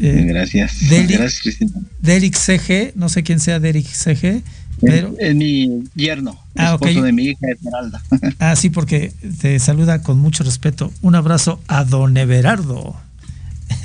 [0.00, 0.78] Eh, Gracias.
[0.88, 1.72] Gracias, Cristina.
[2.00, 4.42] Derek CG, no sé quién sea Derek CG,
[4.80, 8.02] pero Es, es mi yerno, Ah, esposo de mi hija Esmeralda.
[8.38, 10.90] Ah, sí, porque te saluda con mucho respeto.
[11.02, 12.96] Un abrazo a don Everardo.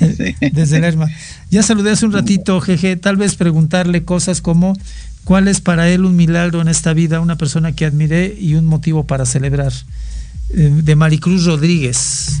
[0.52, 1.08] Desde Lerma.
[1.50, 4.76] Ya saludé hace un ratito, jeje, tal vez preguntarle cosas como
[5.24, 8.64] cuál es para él un milagro en esta vida, una persona que admiré y un
[8.64, 9.72] motivo para celebrar.
[10.50, 12.40] Eh, de Maricruz Rodríguez.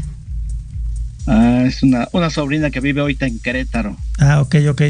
[1.26, 3.96] Ah, es una, una sobrina que vive ahorita en Querétaro.
[4.18, 4.82] Ah, ok, ok.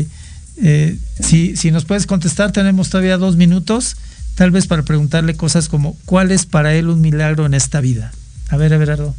[0.62, 3.96] Eh, si, si nos puedes contestar, tenemos todavía dos minutos,
[4.34, 8.12] tal vez para preguntarle cosas como ¿cuál es para él un milagro en esta vida?
[8.48, 9.14] A ver, Everardo.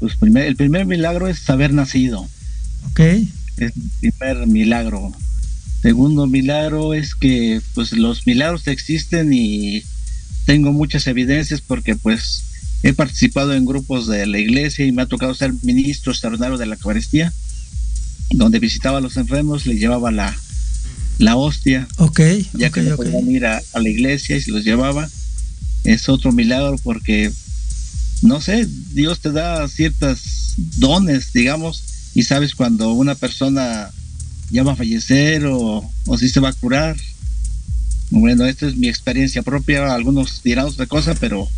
[0.00, 2.28] Pues primer, el primer milagro es haber nacido.
[2.90, 3.00] Ok.
[3.00, 5.12] Es el primer milagro.
[5.82, 9.82] Segundo milagro es que pues los milagros existen y
[10.46, 12.44] tengo muchas evidencias porque pues
[12.84, 16.66] he participado en grupos de la iglesia y me ha tocado ser ministro extraordinario de
[16.66, 17.32] la Eucaristía,
[18.30, 20.36] donde visitaba a los enfermos, les llevaba la,
[21.18, 22.20] la hostia, Ok.
[22.52, 25.08] ya ok, que no podían ir a, a la iglesia y se los llevaba.
[25.84, 27.32] Es otro milagro porque,
[28.20, 31.82] no sé, Dios te da ciertas dones, digamos,
[32.14, 33.90] y sabes cuando una persona
[34.50, 36.96] ya va a fallecer o, o si se va a curar.
[38.10, 41.48] Bueno, esta es mi experiencia propia, algunos dirán otra cosa, pero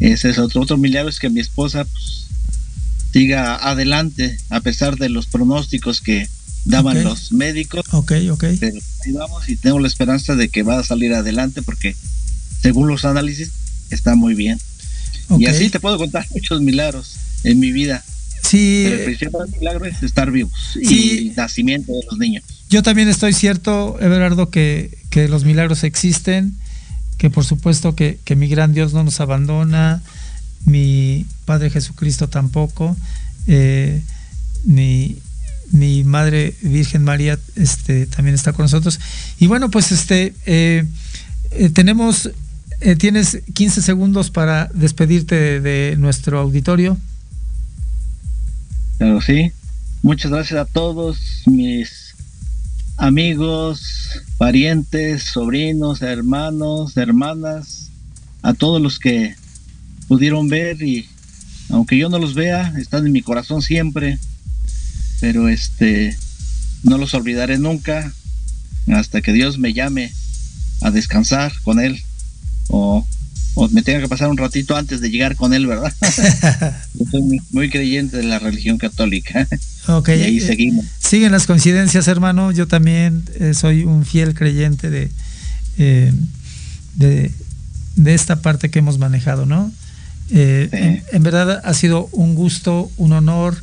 [0.00, 2.26] ese es otro, otro milagro, es que mi esposa pues,
[3.12, 6.28] siga adelante a pesar de los pronósticos que
[6.64, 7.84] daban los médicos.
[7.92, 8.44] Ok, ok.
[8.58, 11.94] Pero ahí vamos y tengo la esperanza de que va a salir adelante porque
[12.62, 13.50] según los análisis
[13.90, 14.58] está muy bien.
[15.28, 15.40] Ok.
[15.40, 18.04] Y así te puedo contar muchos milagros en mi vida.
[18.42, 21.26] Sí, Pero el principal milagro es estar vivos Sí.
[21.26, 22.42] y nacimiento de los niños.
[22.70, 26.54] Yo también estoy cierto, Everardo, que, que los milagros existen,
[27.20, 30.00] que por supuesto que, que mi gran Dios no nos abandona,
[30.64, 32.96] mi Padre Jesucristo tampoco,
[33.46, 34.00] eh,
[34.64, 35.20] mi,
[36.04, 38.98] Madre Virgen María este, también está con nosotros.
[39.38, 40.86] Y bueno, pues este eh,
[41.50, 42.30] eh, tenemos,
[42.80, 46.96] eh, tienes 15 segundos para despedirte de, de nuestro auditorio.
[48.96, 49.52] Pero sí,
[50.00, 51.99] muchas gracias a todos mis
[53.00, 53.80] amigos,
[54.36, 57.90] parientes, sobrinos, hermanos, hermanas,
[58.42, 59.34] a todos los que
[60.06, 61.08] pudieron ver y
[61.70, 64.18] aunque yo no los vea, están en mi corazón siempre,
[65.18, 66.14] pero este
[66.82, 68.12] no los olvidaré nunca
[68.92, 70.12] hasta que Dios me llame
[70.82, 72.02] a descansar con él
[72.68, 73.06] o,
[73.54, 75.92] o me tenga que pasar un ratito antes de llegar con él, ¿verdad?
[76.94, 79.48] Yo soy muy, muy creyente de la religión católica.
[79.88, 80.08] Ok.
[80.08, 80.84] Y ahí eh, seguimos.
[80.98, 82.52] Siguen las coincidencias, hermano.
[82.52, 85.10] Yo también eh, soy un fiel creyente de,
[85.78, 86.12] eh,
[86.94, 87.32] de,
[87.96, 89.72] de esta parte que hemos manejado, ¿no?
[90.30, 93.62] Eh, en, en verdad ha sido un gusto, un honor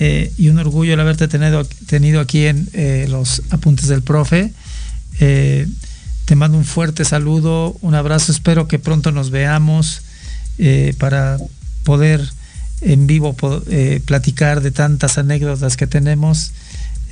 [0.00, 2.68] y un orgullo el haberte tenido, tenido aquí en
[3.10, 4.52] los apuntes del profe.
[5.18, 8.30] Te mando un fuerte saludo, un abrazo.
[8.30, 10.02] Espero que pronto nos veamos
[10.98, 11.38] para
[11.82, 12.20] poder
[12.80, 13.34] en vivo
[13.70, 16.52] eh, platicar de tantas anécdotas que tenemos.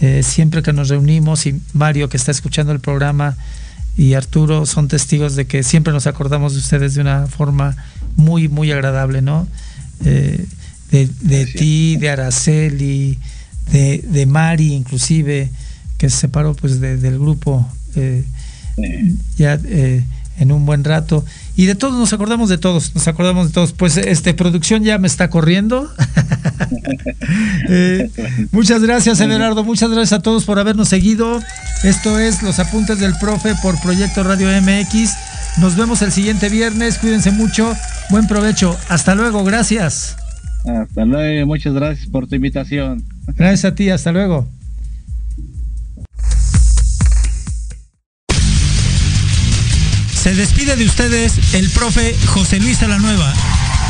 [0.00, 3.36] Eh, siempre que nos reunimos y Mario que está escuchando el programa
[3.96, 7.74] y Arturo son testigos de que siempre nos acordamos de ustedes de una forma
[8.16, 9.48] muy, muy agradable, ¿no?
[10.04, 10.44] Eh,
[10.90, 13.18] de de ti, de Araceli,
[13.72, 15.50] de, de Mari inclusive,
[15.96, 17.66] que se separó pues de- del grupo
[19.38, 19.54] ya
[20.38, 21.24] en un buen rato.
[21.56, 23.72] Y de todos nos acordamos de todos, nos acordamos de todos.
[23.72, 25.90] Pues este producción ya me está corriendo.
[27.68, 28.08] Eh,
[28.52, 29.64] muchas gracias, Everardo.
[29.64, 31.40] Muchas gracias a todos por habernos seguido.
[31.82, 35.10] Esto es Los Apuntes del Profe por Proyecto Radio MX.
[35.58, 36.98] Nos vemos el siguiente viernes.
[36.98, 37.74] Cuídense mucho.
[38.10, 38.76] Buen provecho.
[38.88, 39.42] Hasta luego.
[39.42, 40.16] Gracias.
[40.64, 43.04] Hasta luego, muchas gracias por tu invitación.
[43.34, 43.90] Gracias a ti.
[43.90, 44.48] Hasta luego.
[50.26, 53.32] Se despide de ustedes el profe José Luis Salanueva.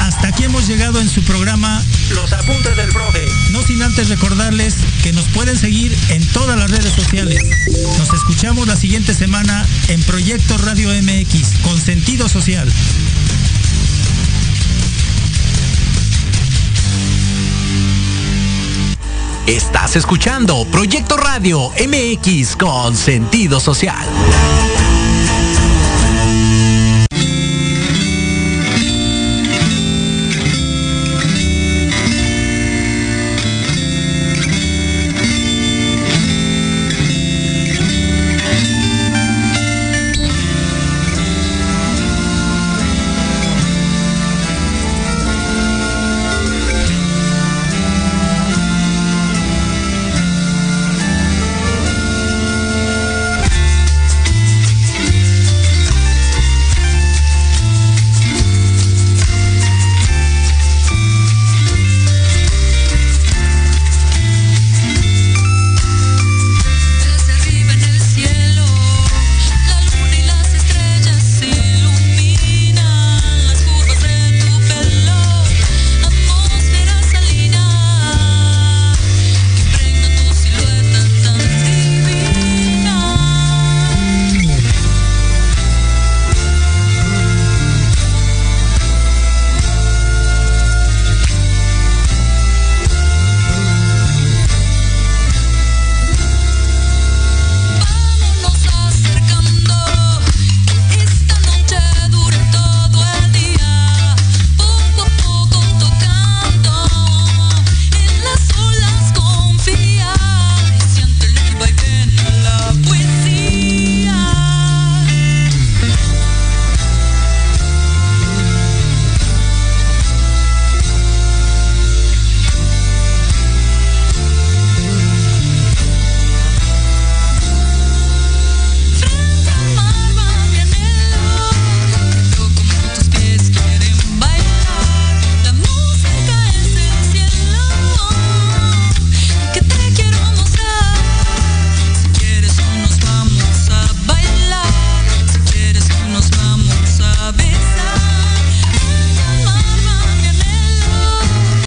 [0.01, 3.25] Hasta aquí hemos llegado en su programa Los Apuntes del Profe.
[3.53, 7.43] No sin antes recordarles que nos pueden seguir en todas las redes sociales.
[7.97, 12.71] Nos escuchamos la siguiente semana en Proyecto Radio MX con sentido social.
[19.47, 24.07] Estás escuchando Proyecto Radio MX con sentido social.